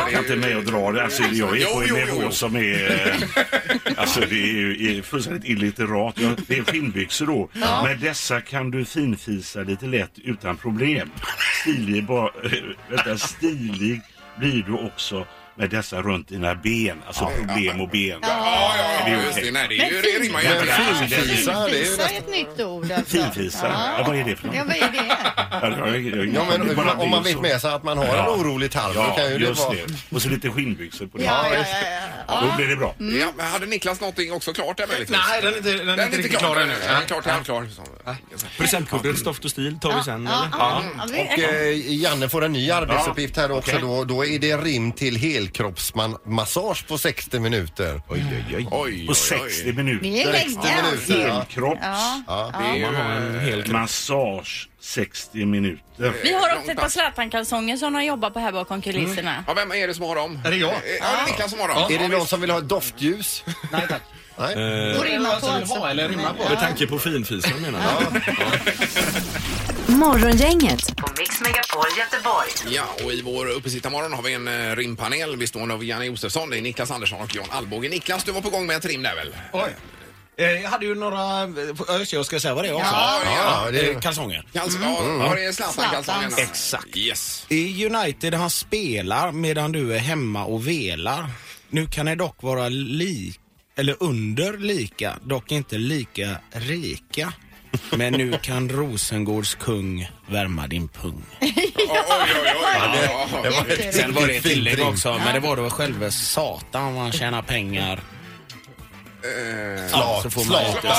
[0.00, 1.04] Jag kan inte med och dra det.
[1.04, 2.30] Alltså, jag är Jo, på en nivå jo.
[2.30, 3.06] som är...
[3.06, 6.14] eh, Alltså det är ju är fullständigt illiterat.
[6.20, 7.48] Jag- Det är skinnbyxor då.
[7.84, 11.10] Med dessa kan du finfisa lite lätt utan problem.
[11.62, 12.30] Stilig, ba,
[12.90, 14.00] vänta, stilig
[14.36, 17.02] blir du också med dessa runt dina ben.
[17.06, 18.18] Alltså problem och ben.
[18.22, 18.28] Ja,
[18.78, 19.50] ja, Det är ja, just det.
[19.50, 20.72] Nej, det, är ju, det rimmar ju Men inte.
[20.74, 22.16] finfisa, det är ju Finfisa är nästan...
[22.16, 22.92] ett nytt ord.
[22.92, 23.16] Alltså.
[23.16, 23.66] Finfisa?
[23.98, 24.56] Ja, vad är det för något?
[24.56, 25.16] Ja, vad är det?
[25.62, 28.04] Ja, jag- jag- Ja, men bara om man det vet med sig att man har
[28.04, 28.30] en Ja.
[28.30, 29.72] orolig tarm, då Ja, kan ju det just vara...
[29.74, 30.14] det.
[30.16, 31.24] Och så lite skinnbyxor på det.
[31.24, 31.64] Ja, ja, ja,
[32.28, 32.40] ja.
[32.50, 32.94] Då blir det bra.
[32.98, 35.18] Ja, men hade Niklas någonting också klart där möjligtvis?
[35.28, 36.74] Nej, den är inte, den är inte riktigt klar ännu.
[36.86, 37.66] Den är klar till halvklar.
[38.58, 40.58] Presentkortet Stoft och stil tar vi sen Ja, eller?
[40.58, 43.78] ja, ja, Och eh, Janne får en ny arbetsuppgift här också.
[43.78, 48.00] Då, då är det rim till helkroppsmassage på 60 minuter.
[48.08, 48.68] Oj, oj, oj.
[48.70, 49.72] Oj, På oj, 60 oj.
[49.72, 50.02] minuter.
[50.10, 51.12] Det är länge alltså.
[51.12, 51.80] Helkropps.
[52.26, 52.52] Ja.
[52.58, 52.82] Det är ju...
[52.86, 53.72] Man har en hel kropp.
[53.72, 56.12] Massage 60 minuter.
[56.22, 56.88] Vi har också ett par.
[56.88, 59.44] Zlatan-kalsonger som han jobbar på här bakom kulisserna.
[59.46, 60.40] Ja, vem är det som har dem?
[60.44, 60.70] Är det jag?
[60.70, 61.76] Eh, Ja, det är Niklas som har dem.
[61.82, 63.44] Är det Ja, någon som vill ha ett doftljus?
[63.72, 64.02] Nej tack.
[64.38, 64.96] Nej.
[64.98, 65.84] Och rimma på Alltså?
[66.50, 68.22] Med tanke på finfisen menar jag.
[69.94, 72.74] Morgongänget på Mix Megapol Göteborg.
[72.76, 76.58] Ja, och i vår uppesittarmorgon har vi en eh, rimpanel bestående av Janne Josefsson, det
[76.58, 77.88] är Niklas Andersson och John Alvbåge.
[77.88, 79.34] Niklas, du var på gång med ett rim där väl?
[79.52, 79.76] Oj.
[80.38, 81.42] Eh, Jag hade ju några...
[81.42, 82.86] eh, just det, Jag ska säga vad det är också.
[82.92, 83.62] Ja, ja.
[83.66, 84.46] Ja, det Eh, Kalsonger.
[84.58, 84.96] Alltså, ja,
[85.28, 86.30] ja, det är Zlatan-kalsongerna.
[86.30, 86.38] Zlatans.
[86.50, 86.96] Exakt.
[86.96, 87.46] Yes.
[87.48, 91.26] I United han spelar medan du är hemma och velar.
[91.70, 93.40] Nu kan det dock vara lik
[93.76, 97.32] eller under lika, dock inte lika rika.
[97.96, 101.24] Men nu kan Rosengårds kung värma din pung.
[101.40, 101.66] Oj, oj,
[102.46, 102.54] oj.
[102.74, 106.10] Ja, Det var ett Sen var det ett tillägg också, men det var då själva
[106.10, 108.00] satan man tjänar pengar.
[109.92, 110.68] Ja, så får man Zlatan.
[110.76, 110.94] ut det.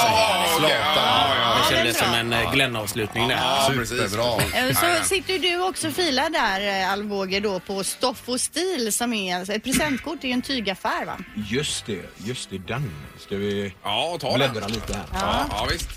[0.58, 1.58] Zlatan.
[1.70, 3.36] Det kändes som en eh, Glenn-avslutning där.
[3.36, 3.68] Ja.
[3.88, 4.60] Superbra.
[4.70, 8.94] Eh, Så sitter du också och filar där, eh, Alvbåge, då på Stoff och stil
[8.94, 11.18] som är alltså ett presentkort i en tygaffär va?
[11.50, 12.92] Just det, just det, den.
[13.20, 14.72] Ska vi Ja, ta bläddra den.
[14.72, 15.04] lite här?
[15.14, 15.90] Ja, ja, visst.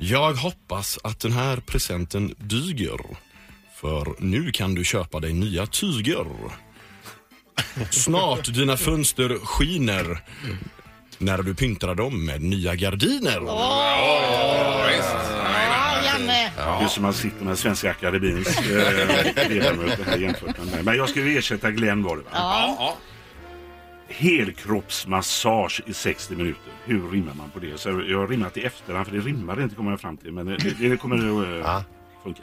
[0.00, 2.98] Jag hoppas att den här presenten dyger.
[3.74, 6.26] För nu kan du köpa dig nya tyger.
[7.90, 10.22] Snart dina fönster skiner
[11.18, 13.40] när du pyntar dem med nya gardiner.
[16.78, 20.82] Det är som man sitter med Svenska Akademins eh, ledamöter här jämfört med mig.
[20.82, 22.28] Men jag ju ersätta Glenn var det va?
[22.32, 22.96] Ja.
[24.08, 26.72] Helkroppsmassage i 60 minuter.
[26.84, 27.78] Hur rimmar man på det?
[27.78, 30.32] Så jag har rimmat i efterhand för det rimmar inte kommer jag fram till.
[30.32, 31.84] Men det, det, kommer att Ja.
[32.22, 32.42] funka.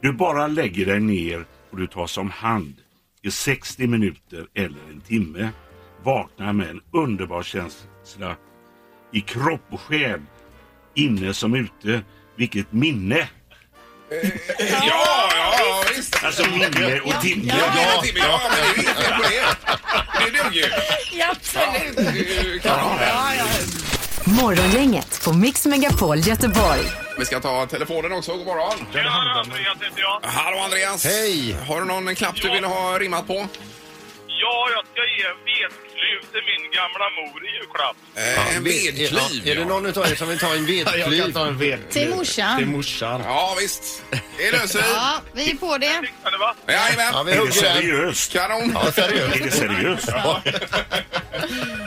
[0.00, 2.74] Du bara lägger dig ner och du tas om hand.
[3.22, 5.48] i 60 minuter eller en timme.
[6.02, 8.36] Vaknar med en underbar känsla
[9.12, 10.20] i kropp och själ,
[10.94, 12.02] inne som ute.
[12.36, 13.28] Vilket minne!
[14.86, 15.27] Ja.
[16.24, 16.66] Alltså minne
[17.04, 17.54] och timme.
[17.58, 19.44] Ja, ja, Timmy, ja, men det är ju inget fel på det.
[20.24, 20.70] Det duger ju.
[21.18, 21.96] Ja, absolut.
[21.96, 22.68] Det.
[22.68, 23.44] Ja, ja.
[24.24, 26.80] Morgongänget på Mix Megapol Göteborg.
[27.18, 28.32] Vi ska ta telefonen också.
[28.36, 28.86] God morgon.
[28.92, 30.20] Ja, Andreas heter jag.
[30.22, 31.04] Hallå Andreas.
[31.04, 31.56] Hej.
[31.68, 33.34] Har du någon knapp du vill ha rimmat på?
[34.26, 35.87] Ja, jag ska ge vedklyv
[36.32, 37.96] till min gamla mor i julklapp.
[38.14, 39.42] Eh, en vedklyv.
[39.44, 41.36] Ja, är det någon utav er som vill ta en vedklyv?
[41.36, 41.90] en ved.
[41.90, 42.58] Till morsan.
[42.58, 43.20] Till morsan.
[43.24, 44.02] Ja, visst.
[44.38, 44.88] Det löser vi.
[44.94, 45.86] Ja, vi är på det.
[46.02, 46.54] Fixar va?
[46.68, 47.06] Jajamän.
[47.12, 47.74] Ja, vi Är det hugger den.
[47.82, 48.32] seriöst?
[48.32, 48.70] Kanon.
[48.74, 49.36] Ja, seriöst.
[49.36, 50.08] Är det seriöst?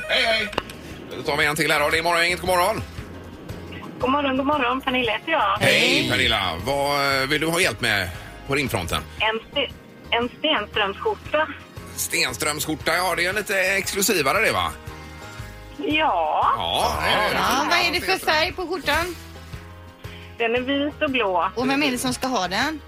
[0.10, 0.47] Hej, hej.
[1.17, 1.80] Då tar vi en till här.
[1.80, 1.89] då.
[1.89, 2.39] Det är morgongänget.
[2.39, 2.84] God morgon.
[4.00, 4.82] God morgon, god morgon.
[4.82, 5.58] Pernilla heter jag.
[5.62, 6.56] Hej Pernilla.
[6.65, 8.10] Vad eh, vill du ha hjälp med
[8.47, 9.02] på rimfronten?
[9.19, 9.74] En, st-
[10.12, 11.47] en Stenströmsskjorta.
[12.02, 14.72] Stenströmsskjorta, ja det är lite exklusivare det va?
[15.78, 17.36] Ja, Ja, det är det.
[17.36, 19.16] Ja, vad är det för färg på skjortan?
[20.38, 21.52] den är vit och blå.
[21.56, 22.82] Och vem är det som ska ha den?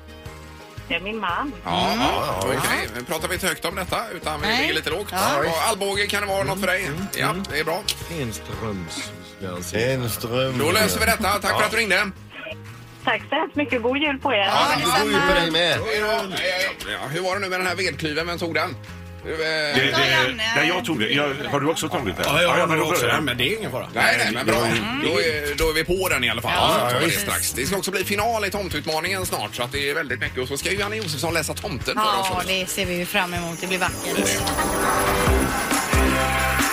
[0.87, 1.53] Det är min man.
[1.65, 2.87] Ja, ja, okej.
[2.95, 4.61] Men Pratar vi inte högt om detta utan vi Nej.
[4.61, 5.07] ligger lite lågt.
[5.11, 5.37] Ja.
[5.39, 6.89] Och Allbåge kan det vara något för dig?
[7.17, 7.81] Ja, det är bra.
[8.21, 8.93] Enströms.
[9.37, 9.93] ska jag säga.
[9.93, 10.57] En ström.
[10.57, 11.29] Då löser vi detta.
[11.29, 12.11] Tack för att du ringde.
[13.03, 13.81] Tack så hemskt mycket.
[13.81, 14.37] God jul på er.
[14.37, 15.79] Ja, God jul på dig med.
[15.79, 16.07] Hej då.
[16.07, 16.69] Hej, hej.
[17.01, 18.27] Ja, hur var det nu med den här vedklyven?
[18.27, 18.75] Vem tog den?
[19.25, 21.09] Eh, Det, det, nej, jag tog det.
[21.09, 22.23] Jag, har du också tagit det?
[22.25, 23.23] Ja, jag har nog också jag.
[23.23, 23.87] men det är ingen fara.
[23.93, 24.55] Nej, nej, men bra.
[25.03, 26.51] Då är, då är vi på den i alla fall.
[26.55, 27.51] Ja, vi det strax.
[27.51, 30.39] Det ska också bli final i tomtutmaningen snart så att det är väldigt mycket.
[30.39, 33.05] Och så ska ju Janne Josefsson läsa tomten för oss Ja, det ser vi ju
[33.05, 33.61] fram emot.
[33.61, 34.39] Det blir vackert.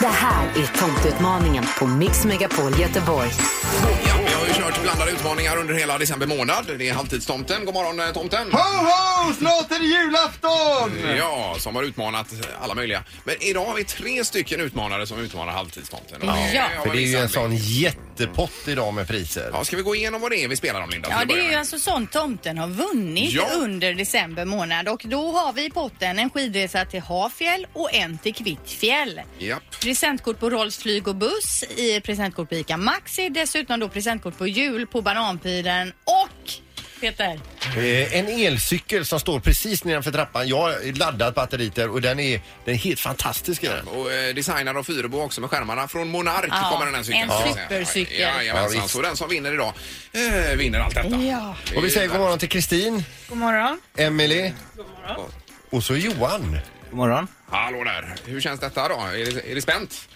[0.00, 3.30] Det här är tomtutmaningen på Mix Megapol Göteborg.
[4.90, 6.64] Blandade utmaningar under hela december månad.
[6.78, 7.64] Det är halvtidstomten.
[7.64, 8.52] God morgon eh, tomten!
[8.52, 9.32] Ho, ho!
[9.34, 11.16] Snart är det julafton!
[11.18, 12.26] Ja, som har utmanat
[12.62, 13.04] alla möjliga.
[13.24, 16.20] Men idag har vi tre stycken utmanare som utmanar halvtidstomten.
[16.22, 16.30] Ja.
[16.76, 19.50] har För det är ju en sån jättepott idag med priser.
[19.52, 21.08] Ja, ska vi gå igenom vad det är vi spelar om Linda?
[21.10, 23.46] Ja, det är ju alltså sånt tomten har vunnit Ja.
[23.58, 28.18] under december månad och då har vi i potten en skidresa till Hafjäll och en
[28.18, 29.20] till Kvittfjäll.
[29.38, 29.62] Japp.
[29.82, 34.46] Presentkort på Rolls flyg och buss, i presentkort på ICA Maxi, dessutom då presentkort på
[34.46, 36.50] jul på Bananpiren och
[37.00, 37.40] Peter.
[37.76, 40.48] Eh, En elcykel som står precis nedanför trappan.
[40.48, 43.62] Jag har laddat batteriet där och den är, den är helt fantastisk.
[43.62, 43.86] Den.
[43.88, 45.88] Och eh, designad av Fyrebo också med skärmarna.
[45.88, 47.22] Från Monark Ja, kommer den här cykeln.
[47.22, 47.68] en ska jag säga.
[47.68, 48.20] supercykel.
[48.20, 48.82] Ja, Ja, jajamensan.
[48.82, 48.94] visst.
[48.94, 49.72] så den som vinner idag
[50.12, 51.08] eh, vinner allt detta.
[51.08, 51.54] Ja.
[51.68, 53.80] Det är Och vi säger god morgon till Kristin, God morgon.
[53.96, 54.52] Emily
[55.70, 56.58] och så Johan.
[56.90, 57.26] God morgon.
[57.50, 58.14] Hallå där.
[58.24, 58.94] Hur känns detta då?
[58.94, 60.08] Är det, är det spänt?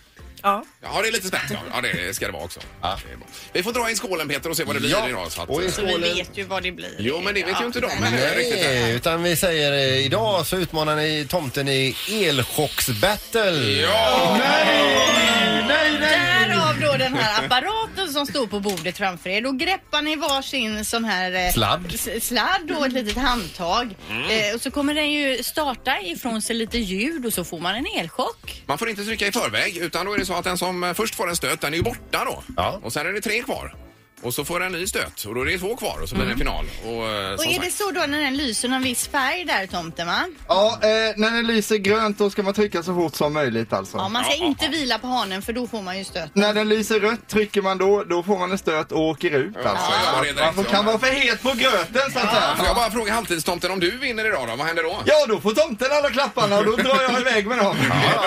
[0.44, 0.64] Ja.
[0.82, 1.42] Ja, det är lite spänt.
[1.50, 2.60] Ja, ja det ska det vara också.
[2.80, 3.26] Det är bra.
[3.52, 5.08] Vi får dra in skålen Peter och se vad det blir Ja.
[5.08, 5.32] idag.
[5.32, 6.14] Så att, Och i Så vi skålen.
[6.16, 6.96] vet ju vad det blir.
[6.98, 8.60] Jo, men det vet ju inte de men- heller riktigt.
[8.64, 13.50] Nej, utan vi säger eh, idag så utmanar ni tomten i elchocksbattle.
[13.82, 14.36] Ja!
[14.38, 16.48] Nej, nej, nej!
[16.48, 19.40] Därav då den här apparaten som står på bordet framför er.
[19.42, 21.86] Då greppar ni varsin sån här eh, Sladd.
[21.94, 23.96] s- sladd och ett litet handtag.
[24.10, 27.74] Eh, och så kommer den ju starta ifrån sig lite ljud och så får man
[27.74, 28.62] en elchock.
[28.66, 30.92] Man får inte trycka i förväg utan då är det så att den som eh,
[30.94, 32.42] först får en stöt den är ju borta då.
[32.56, 32.80] Ja.
[32.82, 33.76] Och sen är det tre kvar.
[34.22, 36.14] Och så får den en ny stöt och då är det två kvar och så
[36.14, 36.64] blir det en final.
[36.84, 39.44] Och, eh, Och som är sagt, det så då när den lyser någon viss färg
[39.44, 40.24] där tomten va?
[40.48, 43.96] Ja, eh, när den lyser grönt då ska man trycka så fort som möjligt alltså.
[43.96, 46.30] Ja, man ska inte vila på hanen för då får man ju stöt.
[46.34, 49.54] När den lyser rött trycker man då, då får man en stöt och åker ut
[49.64, 49.92] Ja, alltså.
[50.14, 50.76] ja, det är direkt, man ja.
[50.76, 52.54] kan vara för het på gröten så att säga.
[52.56, 54.56] Får jag bara fråga halvtidstomten om du vinner idag då?
[54.56, 54.96] Vad händer då?
[55.04, 57.76] Ja, då får tomten alla klapparna och då drar jag iväg med dem.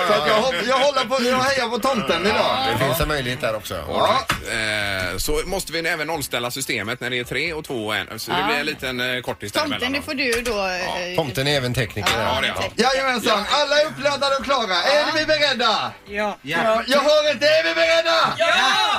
[0.08, 2.66] Så att jag, hopp- jag håller på, jag hejar på tomten idag.
[2.72, 3.74] Det finns en möjlighet där också.
[3.74, 5.12] Right.
[5.12, 8.18] eh, så måste vi även nollställa systemet när det är tre och två och en.
[8.18, 8.46] Så det Ja.
[8.46, 10.66] blir en liten eh, kortis Tomten, däremellan det får du då...
[10.66, 12.10] eh, Tomten är även tekniker.
[12.16, 12.62] Ja, Ja, det är han.
[12.76, 14.74] Jajamensan, alla är uppladdade och klara.
[14.82, 15.92] Är vi beredda?
[16.08, 16.38] Ja.
[16.42, 16.82] Ja.
[16.86, 18.36] Jag hör inte, är vi beredda?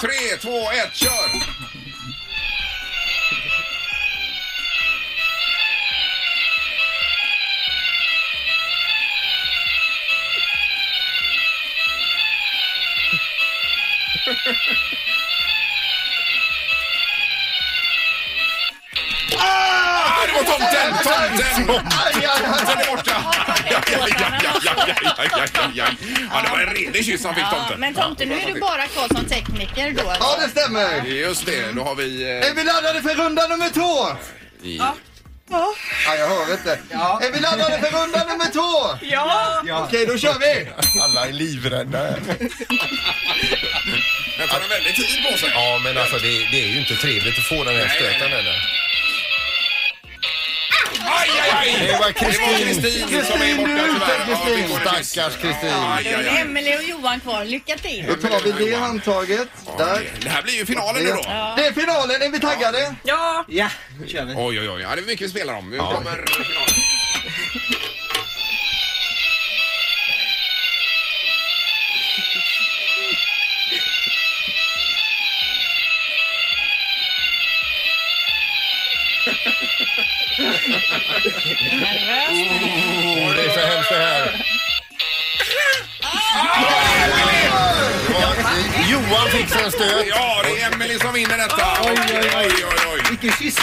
[0.01, 1.29] Tre, två, ett, kör!
[19.39, 20.93] Ah, det var tomten!
[21.03, 21.65] Tomten!
[21.67, 23.15] Tomten är borta!
[23.71, 25.85] Ja, ja, ja, ja, ja, ja, ja, ja, ja.
[26.33, 27.79] Ja, det var en redig kyss han fick Ja, tomten.
[27.79, 30.13] men tomten, nu är du bara kvar som tekniker då.
[30.19, 31.05] Ja, det stämmer.
[31.05, 32.23] Just det, då har vi...
[32.23, 34.07] Är vi laddade för runda nummer två?
[34.09, 34.81] Eh, i,
[35.51, 36.71] Ja, jag hör inte.
[37.25, 38.97] Är vi laddade för runda nummer två?
[39.01, 39.61] Ja.
[39.85, 40.67] Okej, då kör vi.
[41.01, 42.01] Alla är livrädda.
[44.37, 45.49] den tar en väldigt tid på sig.
[45.53, 48.19] Ja, men alltså det, det är ju inte trevligt att få den här Nej, stöten
[48.19, 48.39] nej, nej.
[48.39, 48.55] eller?
[51.17, 52.57] Aj, aj, Det var Kristin.
[52.67, 54.19] Kristin som är borta tyvärr.
[54.29, 55.03] Ja, vi.
[55.03, 55.69] Stackars Kristin.
[55.69, 56.41] Aj, aj, det aj.
[56.41, 57.45] Emelie och Johan kvar.
[57.45, 58.05] Lycka till!
[58.07, 59.47] Då tar vi det handtaget.
[59.77, 60.09] Där.
[60.21, 61.21] Det här blir ju finalen nu då.
[61.57, 62.95] Det är finalen, är vi taggade?
[63.03, 63.45] Ja.
[63.47, 63.69] Ja,
[63.99, 64.33] nu kör vi.
[64.37, 64.81] Oj, oj, oj.
[64.81, 65.69] Ja, det är mycket vi spelar om.
[65.69, 66.75] Nu kommer finalen.
[80.39, 80.45] Oh,
[83.35, 84.45] det är så hemskt det här.
[88.89, 90.07] Johan fick sig en stöt.
[90.07, 91.67] Ja, det är Emelie som vinner detta.
[91.81, 93.01] Oj, oj, oj, oj, oj.
[93.09, 93.59] Vilken kyss.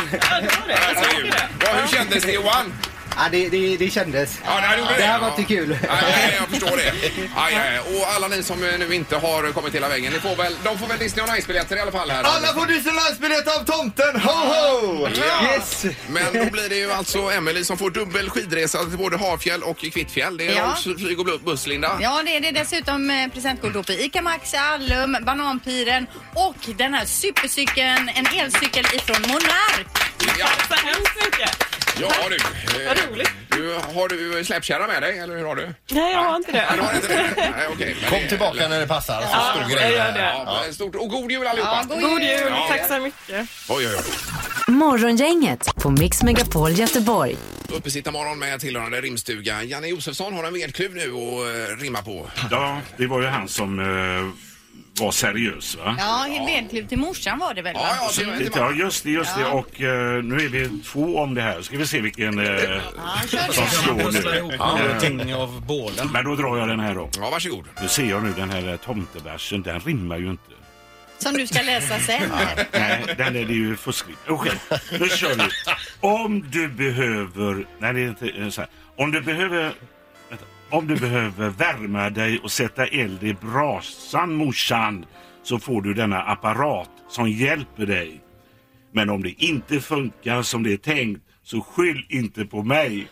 [1.61, 2.73] Ja, hur kändes det Johan?
[3.16, 4.38] Ja, det, det, det kändes.
[4.44, 5.20] Ja, det här gjorde det här det.
[5.20, 5.68] var inte kul.
[5.68, 6.92] Nej, nej, jag förstår det.
[7.37, 7.79] Aj, aj.
[7.79, 10.79] Och alla ni som eh, nu inte har kommit hela vägen, ni får väl, de
[10.79, 12.22] får väl Disney on Ice-biljetter i alla fall här.
[12.24, 14.20] Alla får Disneylandsbiljett av tomten!
[14.20, 15.09] Ho, ho!
[15.16, 15.52] Ja.
[15.55, 15.85] Yes!
[16.09, 19.79] Men då blir det ju alltså Emelie som får dubbel skidresa till både Havfjäll och
[19.79, 20.37] Kvittfjäll.
[20.37, 20.76] Det är Ja.
[20.98, 21.98] flyg och buss, Linda.
[22.00, 26.94] Ja, det är det dessutom eh, presentkort då på ICA Maxi, Allum, Bananpiren och den
[26.94, 29.87] här supercykeln, en elcykel ifrån Monark.
[30.38, 30.46] Ja.
[30.68, 31.76] Så hemskt mycket.
[32.00, 32.37] Ja du.
[32.37, 33.28] Eh, Vad roligt.
[33.50, 33.74] du.
[33.94, 35.74] Har du släpkärra med dig eller hur har du?
[35.90, 36.64] Nej, jag har inte det.
[36.68, 37.32] Nej, du har inte det?
[37.56, 37.96] Nej, okej.
[38.00, 39.20] Men Kom det- tillbaka när det passar.
[39.22, 40.32] Så Ja, står jag grejerna gör det.
[40.46, 40.94] Ja, men stort.
[40.94, 41.87] Och god jul allihopa!
[41.90, 42.40] Ja, god God jul.
[42.50, 42.66] Ja.
[42.70, 43.48] Tack så mycket.
[43.68, 44.04] Oj, oj, oj.
[44.68, 47.37] Morgongänget på Mix Megapol Göteborg.
[47.68, 49.62] Uppesittarmorgon med tillhörande rimstuga.
[49.62, 52.30] Janne Josefsson har en vedkluv nu att eh, rimma på.
[52.50, 54.45] Ja, det var ju han som eh,
[55.00, 55.96] var seriös va?
[55.98, 57.74] Ja, vedkluv till morsan var det väl?
[57.74, 57.80] Va?
[57.82, 59.44] Ja, ja, till, till Ja, just det, just det.
[59.44, 61.62] Och eh, nu är vi två om det här.
[61.62, 62.80] Ska vi se vilken eh,
[63.50, 64.56] som slår Pussla ihop nu.
[64.59, 66.04] någonting av båda.
[66.04, 67.11] Men då drar jag den här då.
[67.18, 67.64] Ja, varsågod.
[67.82, 70.42] Nu ser jag nu den här eh, tomteversen, den rimmar ju inte.
[71.18, 72.30] Som du ska läsa sen.
[72.30, 72.66] här.
[72.72, 74.18] Nej, den är det ju fuskigt.
[74.28, 74.52] Okej,
[75.00, 75.42] nu kör vi.
[76.00, 77.66] Om du behöver...
[77.78, 78.70] Nej, det är inte eh, så här.
[78.96, 79.72] Om du behöver...
[80.70, 85.07] Om du behöver värma dig och sätta eld i brasan, morsan,
[85.42, 88.20] så får du denna apparat som hjälper dig.
[88.92, 93.09] Men om det inte funkar som det är tänkt, så skyll inte på mig.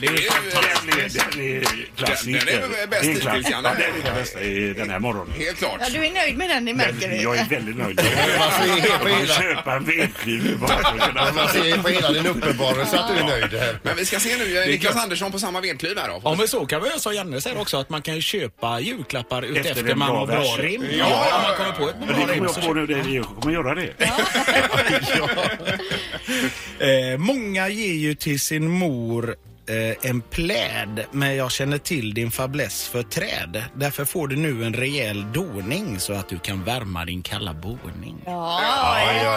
[0.00, 2.46] Det är är Den är, den är klassiker.
[2.46, 3.68] Den är bäst hittills, Janne.
[3.68, 5.32] Ja, den är den bästa i den här morgonen.
[5.38, 5.76] Helt klart.
[5.80, 7.22] Ja, du är nöjd med den, det märker vi.
[7.22, 7.96] Jag är väldigt nöjd.
[8.38, 10.58] Man ser Jag på kan hela- köpa en vedkniv.
[10.60, 13.60] Man ser på hela din uppenbarelse att du är nöjd.
[13.82, 16.20] Men vi ska se nu, Niklas Andersson på samma vedkluv här då.
[16.24, 19.42] Ja men så kan vi göra som Janne säger också att man kan köpa julklappar
[19.42, 20.84] ut Efter efter, en man har bra rim.
[20.98, 23.24] Ja, man kommer på ett bra det kommer rim jag så på nu, det- jag
[23.24, 23.90] kommer göra det.
[26.80, 29.36] Eh, många ger ju till sin mor
[29.70, 33.64] eh, en pläd, men jag känner till din fäbless för träd.
[33.74, 38.22] Därför får du nu en rejäl doning så att du kan värma din kalla boning.
[38.26, 38.60] Ja,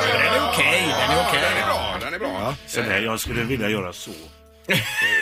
[0.08, 1.42] Den är okej, den är okej.
[1.42, 2.56] Den är bra, den är bra.
[2.68, 4.12] Så där, jag skulle vilja göra så.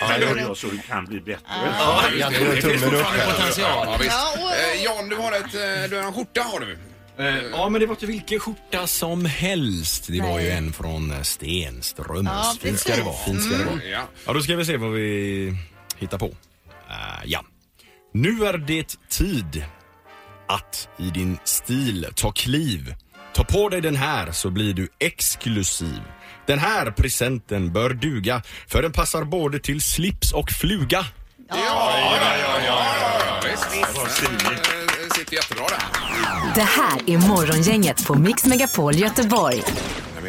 [0.01, 1.41] Ja, gör jag så det kan bli bättre.
[1.79, 3.31] Ja, Janne det gör finns fortfarande här.
[3.31, 3.87] potential.
[3.91, 4.11] Ja, visst.
[4.11, 6.77] Ja, och- Eh, Jan, du har, ett, eh, du har en skjorta har du.
[7.21, 10.07] Eh, Ja, men det var inte vilken skjorta som helst.
[10.07, 12.29] Det var ju en från eh, Stenströms.
[12.31, 13.15] Ja, Fint ska det vara.
[13.25, 13.83] Fint ska det vara.
[13.83, 14.01] Ja.
[14.25, 15.53] Ja, då ska vi se vad vi
[15.97, 16.25] hittar på.
[16.25, 17.45] Eh, ja.
[18.13, 19.65] Nu är det tid
[20.47, 22.95] att i din stil ta kliv.
[23.33, 26.01] Ta på dig den här så blir du exklusiv.
[26.47, 31.05] Den här presenten bör duga för den passar både till slips och fluga.
[31.49, 32.85] Ja, ja, ja, ja, ja,
[33.27, 33.67] ja, visst.
[33.73, 34.21] visst.
[34.43, 34.80] Den, eh,
[35.21, 35.79] sitter jättebra där.
[36.55, 39.63] Det här är Morgongänget på Mix Megapol Göteborg.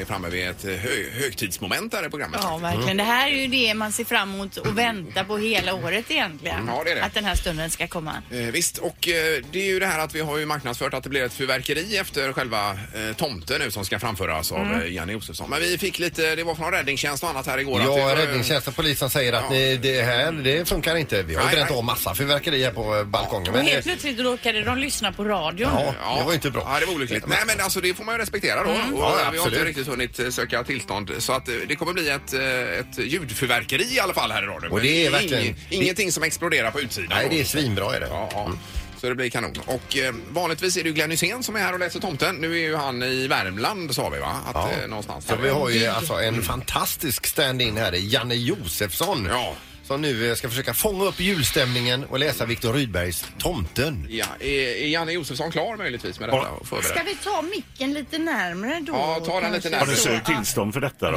[0.03, 2.41] Vi är framme vid ett eh, hö högtidsmoment här i programmet.
[2.43, 2.97] Ja, verkligen.
[2.97, 6.67] Det här är ju det man ser fram emot och väntar på hela året egentligen.
[6.67, 7.05] Ja, det är det.
[7.05, 8.15] Att den här stunden ska komma.
[8.31, 11.03] Eh, visst, och eh, det är ju det här att vi har ju marknadsfört att
[11.05, 14.81] det blir ett fyrverkeri efter själva eh, tomten nu som ska framföras av Mm.
[14.83, 15.51] eh, Janne Josefsson.
[15.51, 17.81] Men vi fick lite, det var från räddningstjänst och annat här igår.
[17.81, 21.23] Ja, var, räddningstjänst och polisen säger att ni, det här det funkar inte.
[21.23, 23.49] Vi har Nej, bränt av massa fyrverkerier på eh, balkongen.
[23.49, 25.71] Och Men helt det, plötsligt råkade de lyssna på radion.
[26.03, 26.63] ja, det var inte bra.
[26.75, 27.27] Ja, det var olyckligt.
[27.27, 28.71] Nej, men alltså det får man ju respektera då.
[28.71, 28.97] Och, Mm.
[28.99, 31.11] Ja, vi har inte riktigt hunnit eh, söka tillstånd.
[31.19, 34.47] Så att eh, det kommer bli ett, eh, ett ljudfyrverkeri i alla fall här i
[34.47, 34.69] radio.
[34.69, 37.09] Och det är verkligen- ing- Ingenting som exploderar på utsidan.
[37.11, 38.07] Nej, det är svinbra är det.
[38.11, 38.53] Ja, ja.
[39.01, 39.53] Så det blir kanon.
[39.67, 42.37] Och eh, vanligtvis är det ju Glenn Hysén som är här och läser tomten.
[42.37, 44.37] Nu är ju han i Värmland sa vi va?
[44.47, 44.71] Att, Ja.
[44.83, 45.43] eh, någonstans Så där.
[45.43, 49.29] vi har ju alltså en fantastisk stand-in här, det är Janne Josefsson.
[49.31, 49.55] Ja.
[49.93, 54.07] Som nu eh, ska försöka fånga upp julstämningen och läsa Viktor Rydbergs Tomten.
[54.11, 56.51] Ja, är, är Janne Josefsson klar möjligtvis med detta?
[56.51, 56.91] Och förberedd?
[56.91, 58.93] Ska vi ta micken lite närmre då?
[58.93, 59.77] Ja, ta den lite?
[59.77, 61.17] Har du sökt tillstånd för detta då?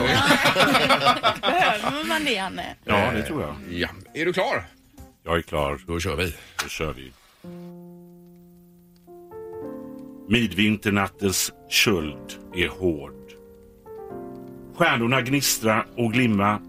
[1.41, 2.75] Behöver man det, Anne?
[2.83, 3.55] Ja, det tror jag.
[3.71, 4.67] Ja, är du klar?
[5.23, 5.79] Jag är klar.
[5.87, 6.33] Då kör vi.
[6.63, 7.11] Då kör vi.
[10.29, 13.31] Midvinternattens köld är hård.
[14.75, 16.59] Stjärnorna gnistra och glimma.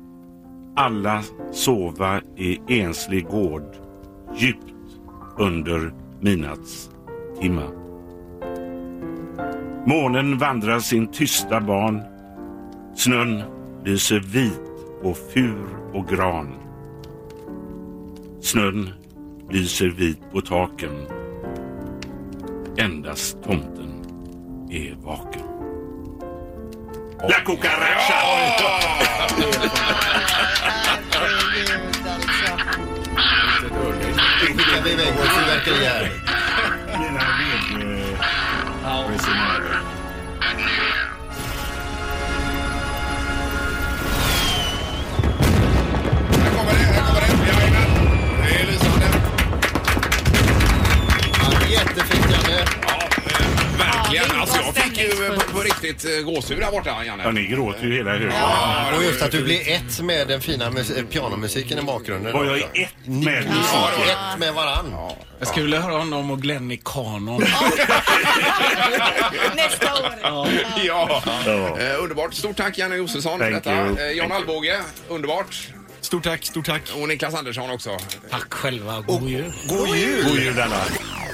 [0.79, 1.23] Alla
[1.53, 3.77] sova i enslig gård
[4.35, 4.75] djupt
[5.39, 7.63] under midnattstimma.
[9.87, 12.03] Månen vandrar sin tysta ban.
[12.97, 13.43] Snön
[13.85, 14.61] lyser vit
[15.03, 16.55] på fur och gran.
[18.41, 18.91] Snön
[19.51, 21.07] lyser vit på taken.
[22.77, 23.91] Endast tomten
[24.71, 25.56] är vaken.
[27.23, 27.29] Oh.
[27.29, 28.15] La cucaracha.
[28.25, 28.37] Oh.
[54.13, 54.41] Verkligen.
[54.41, 57.23] Alltså, jag fick ju på, på riktigt eh, gåshud där borta, Janne.
[57.25, 58.33] Ja, ni gråter ju hela högen.
[58.97, 62.33] Och just att du blir ett med den fina mus- eh, pianomusiken i bakgrunden.
[62.33, 62.67] Var jag också.
[62.77, 64.09] i ett Ni med blir musiken?
[64.11, 64.95] ett med varann.
[65.39, 67.45] Jag skulle vilja höra honom och Glenn i kanon.
[69.57, 70.15] Nästa år.
[70.87, 71.23] Ja.
[71.79, 72.35] Eh, underbart.
[72.35, 73.77] Stort tack Janne Josefsson för Thank detta.
[73.77, 73.99] you.
[74.11, 75.69] Eh, Jan Alvbåge, underbart.
[76.01, 76.83] Stort tack, stort tack.
[77.01, 77.91] Och Niklas Andersson också.
[78.31, 79.01] Tack själva.
[79.01, 79.53] God jul.
[79.69, 80.25] God jul!
[80.29, 80.81] God jul alla.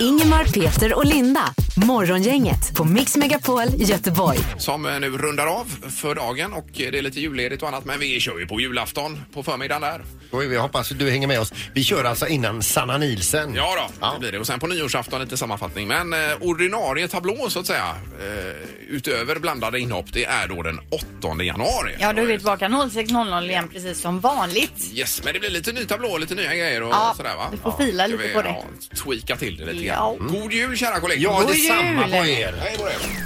[0.00, 1.40] Ingemar, Peter och Linda.
[1.76, 4.38] Morgongänget på Mix Megapol Göteborg.
[4.58, 7.84] Som eh, nu rundar av för dagen och eh, det är lite julledigt och annat
[7.84, 10.02] men vi kör ju på julafton på förmiddagen där.
[10.32, 11.52] Är vi, hoppas att du hänger med oss.
[11.74, 13.54] Vi kör alltså innan Sanna Nilsen.
[13.54, 14.38] Ja då, det blir det.
[14.38, 15.88] Och sen på nyårsafton lite sammanfattning.
[15.88, 20.78] Men eh, ordinarie tablå så att säga, eh, utöver blandade inhopp, det är då den
[20.90, 21.96] 8 januari.
[22.00, 24.90] Ja, då är vi tillbaka 06.00 igen precis som vanligt.
[24.94, 27.48] Yes, men det blir lite ny tablå, lite nya grejer och Ja, sådär va?
[27.52, 28.48] vi får fila Ska lite vi, på det.
[28.48, 28.64] Ja,
[28.96, 30.16] tweaka till det lite Ja.
[30.18, 30.28] grann.
[30.40, 31.32] God jul kära kollegor!
[31.32, 32.10] Ja, detsamma jul!
[32.10, 32.54] på er.
[32.60, 33.22] Hej på er!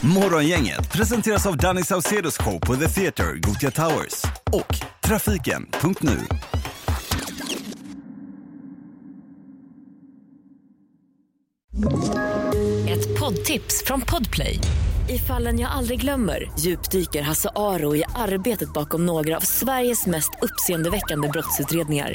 [0.00, 4.22] Morgongänget presenteras av Danny Saucedos show på The Theatre, Gothia Towers
[4.52, 4.74] och
[5.04, 6.18] Trafiken.nu.
[12.88, 14.58] Ett poddtips från Podplay.
[15.08, 20.30] I fallen jag aldrig glömmer djupdyker Hasse Aro i arbetet bakom några av Sveriges mest
[20.42, 22.14] uppseendeväckande brottsutredningar.